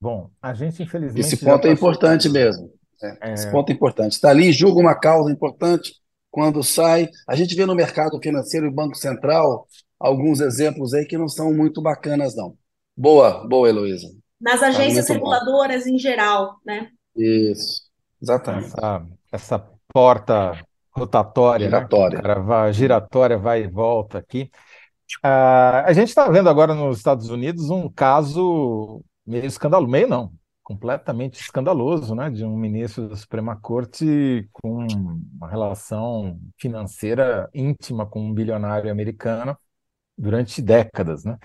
[0.00, 1.20] Bom, a gente infelizmente.
[1.26, 2.72] Esse ponto é importante mesmo.
[3.02, 3.34] É, é...
[3.34, 4.12] Esse ponto é importante.
[4.12, 5.94] Está ali, julga uma causa importante,
[6.30, 7.08] quando sai.
[7.28, 9.66] A gente vê no mercado financeiro e Banco Central
[9.98, 12.56] alguns exemplos aí que não são muito bacanas, não.
[12.96, 14.08] Boa, boa, Heloísa.
[14.40, 15.90] Nas agências tá reguladoras bom.
[15.90, 16.88] em geral, né?
[17.14, 17.82] Isso,
[18.22, 18.68] exatamente.
[18.68, 20.58] Essa, essa porta
[20.90, 21.76] rotatória, né?
[21.76, 22.22] giratória.
[22.22, 22.34] Né?
[22.36, 24.50] Vai, giratória vai e volta aqui.
[25.18, 30.32] Uh, a gente está vendo agora nos Estados Unidos um caso meio escandaloso, meio não,
[30.62, 34.86] completamente escandaloso, né, de um ministro da Suprema Corte com
[35.36, 39.56] uma relação financeira íntima com um bilionário americano
[40.16, 41.38] durante décadas, né?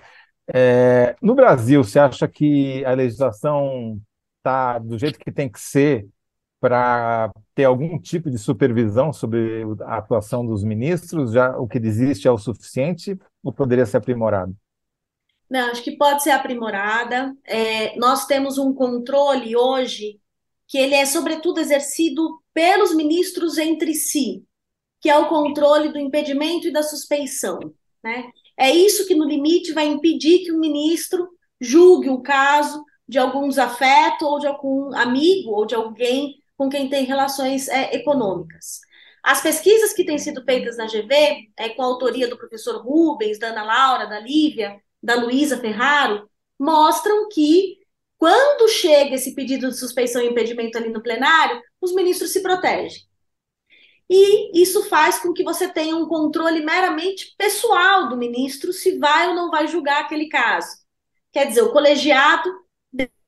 [0.54, 4.00] É, no Brasil, você acha que a legislação
[4.38, 6.06] está do jeito que tem que ser
[6.60, 11.32] para ter algum tipo de supervisão sobre a atuação dos ministros?
[11.32, 14.52] Já o que existe é o suficiente ou poderia ser aprimorado?
[15.48, 17.32] Não, acho que pode ser aprimorada.
[17.44, 20.20] É, nós temos um controle hoje
[20.66, 24.44] que ele é sobretudo exercido pelos ministros entre si,
[25.00, 27.60] que é o controle do impedimento e da suspeição.
[28.02, 28.28] Né?
[28.58, 31.28] É isso que, no limite, vai impedir que o ministro
[31.60, 36.88] julgue o caso de algum desafeto ou de algum amigo ou de alguém com quem
[36.88, 38.80] tem relações é, econômicas.
[39.26, 43.40] As pesquisas que têm sido feitas na GV, é, com a autoria do professor Rubens,
[43.40, 47.76] da Ana Laura, da Lívia, da Luísa Ferraro, mostram que
[48.16, 53.02] quando chega esse pedido de suspeição e impedimento ali no plenário, os ministros se protegem.
[54.08, 59.30] E isso faz com que você tenha um controle meramente pessoal do ministro se vai
[59.30, 60.68] ou não vai julgar aquele caso.
[61.32, 62.48] Quer dizer, o colegiado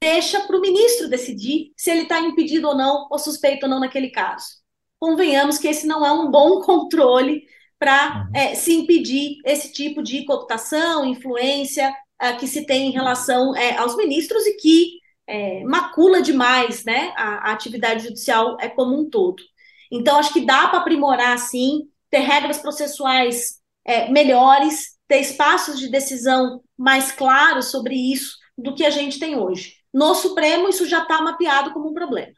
[0.01, 3.80] deixa para o ministro decidir se ele está impedido ou não, ou suspeito ou não
[3.80, 4.57] naquele caso.
[4.99, 7.44] Convenhamos que esse não é um bom controle
[7.78, 8.40] para uhum.
[8.40, 13.76] é, se impedir esse tipo de cooptação, influência é, que se tem em relação é,
[13.76, 19.09] aos ministros e que é, macula demais né, a, a, atividade judicial é como um
[19.09, 19.42] todo.
[19.90, 25.90] Então, acho que dá para aprimorar, sim, ter regras processuais é, melhores, ter espaços de
[25.90, 29.74] decisão mais claros sobre isso do que a gente tem hoje.
[29.92, 32.32] No Supremo, isso já está mapeado como um problema.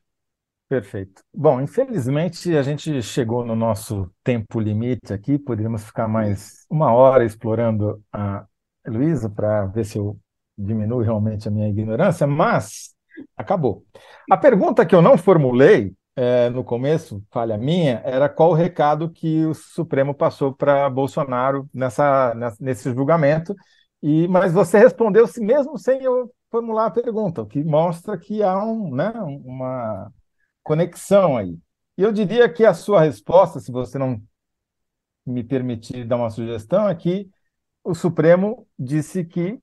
[0.70, 1.24] Perfeito.
[1.34, 7.24] Bom, infelizmente a gente chegou no nosso tempo limite aqui, poderíamos ficar mais uma hora
[7.24, 8.46] explorando a
[8.86, 10.16] Luísa para ver se eu
[10.56, 12.94] diminuo realmente a minha ignorância, mas
[13.36, 13.84] acabou.
[14.30, 19.10] A pergunta que eu não formulei é, no começo, falha minha, era qual o recado
[19.10, 23.56] que o Supremo passou para Bolsonaro nessa, nesse julgamento,
[24.00, 28.40] e, mas você respondeu se mesmo sem eu formular a pergunta, o que mostra que
[28.40, 29.12] há um, né,
[29.44, 30.12] uma
[30.62, 31.58] conexão aí.
[31.96, 34.22] E eu diria que a sua resposta, se você não
[35.26, 37.28] me permitir dar uma sugestão, é que
[37.84, 39.58] o Supremo disse que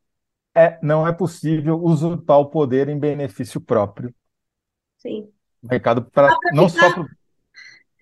[0.56, 4.14] é, não é possível usurpar o poder em benefício próprio.
[4.98, 5.32] Sim.
[5.70, 7.08] recado para não ficar, só pro...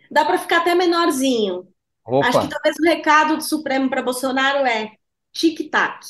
[0.10, 1.68] Dá para ficar até menorzinho.
[2.06, 2.28] Opa.
[2.28, 4.92] Acho que talvez o recado do Supremo para Bolsonaro é
[5.34, 6.06] tic-tac.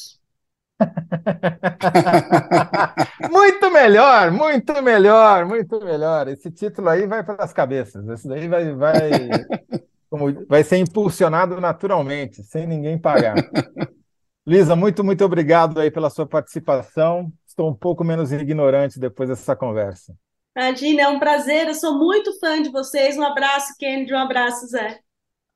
[3.32, 6.28] muito melhor, muito melhor, muito melhor.
[6.28, 8.08] Esse título aí vai para as cabeças.
[8.08, 9.10] Esse daí vai, vai,
[10.10, 13.36] como, vai ser impulsionado naturalmente, sem ninguém pagar.
[14.48, 17.32] Lisa, muito, muito obrigado aí pela sua participação.
[17.48, 20.16] Estou um pouco menos ignorante depois dessa conversa.
[20.56, 21.68] Imagina, é um prazer.
[21.68, 23.18] Eu sou muito fã de vocês.
[23.18, 24.14] Um abraço, Kennedy.
[24.14, 25.00] Um abraço, Zé.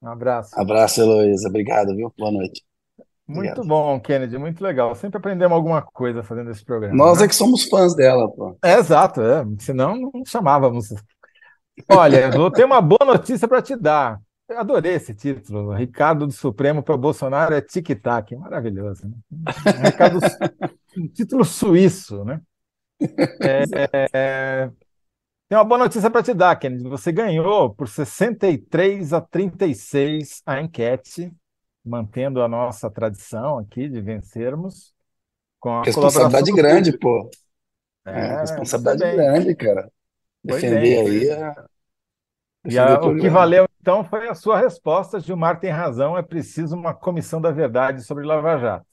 [0.01, 0.59] Um abraço.
[0.59, 1.47] Abraço, Heloísa.
[1.47, 2.11] Obrigado, viu?
[2.17, 2.68] Boa noite.
[3.29, 4.95] Muito bom, Kennedy, muito legal.
[4.95, 6.95] Sempre aprendemos alguma coisa fazendo esse programa.
[6.95, 7.25] Nós né?
[7.25, 8.57] é que somos fãs dela, pô.
[8.63, 9.45] É, exato, é.
[9.59, 10.89] senão não chamávamos.
[11.87, 14.19] Olha, vou ter uma boa notícia para te dar.
[14.49, 15.75] Eu adorei esse título.
[15.75, 18.35] Ricardo do Supremo para Bolsonaro é tic-tac.
[18.35, 19.07] Maravilhoso.
[19.07, 19.15] Né?
[19.31, 20.19] Um, Ricardo,
[20.97, 22.41] um título suíço, né?
[22.99, 24.71] É, é,
[25.47, 26.89] tem uma boa notícia para te dar, Kennedy.
[26.89, 31.31] Você ganhou por 63 a 36 a enquete
[31.83, 34.93] mantendo a nossa tradição aqui de vencermos.
[35.59, 37.29] Com a responsabilidade grande, pô.
[38.05, 39.91] É, é responsabilidade grande, cara.
[40.43, 41.65] Defender aí a...
[42.65, 45.19] E a, o que valeu, então, foi a sua resposta.
[45.19, 48.85] Gilmar tem razão, é preciso uma comissão da verdade sobre Lava Jato.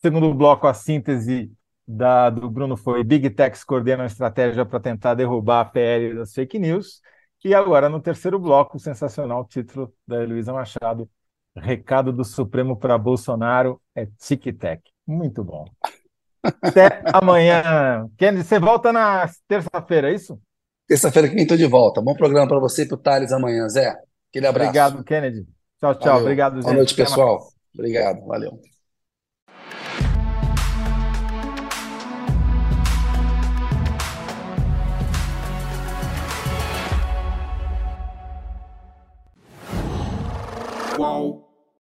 [0.00, 1.50] Segundo bloco, a síntese
[1.86, 6.58] da, do Bruno foi Big Techs coordenam estratégia para tentar derrubar a PL das fake
[6.58, 7.00] news.
[7.44, 11.10] E agora, no terceiro bloco, o sensacional título da Heloísa Machado,
[11.56, 14.82] Recado do Supremo para Bolsonaro é tic-tac.
[15.06, 15.64] Muito bom.
[16.42, 18.08] Até amanhã.
[18.18, 20.40] Kennedy, você volta na terça-feira, é isso?
[20.88, 22.02] Terça-feira que vem estou de volta.
[22.02, 23.94] Bom programa para você e para o Thales amanhã, Zé.
[24.30, 24.68] Aquele abraço.
[24.68, 25.46] Obrigado, Kennedy.
[25.78, 26.04] Tchau, tchau.
[26.06, 26.22] Valeu.
[26.22, 26.64] Obrigado, gente.
[26.64, 27.48] Boa noite, pessoal.
[27.72, 28.26] Obrigado.
[28.26, 28.60] Valeu.
[40.96, 41.43] Qual?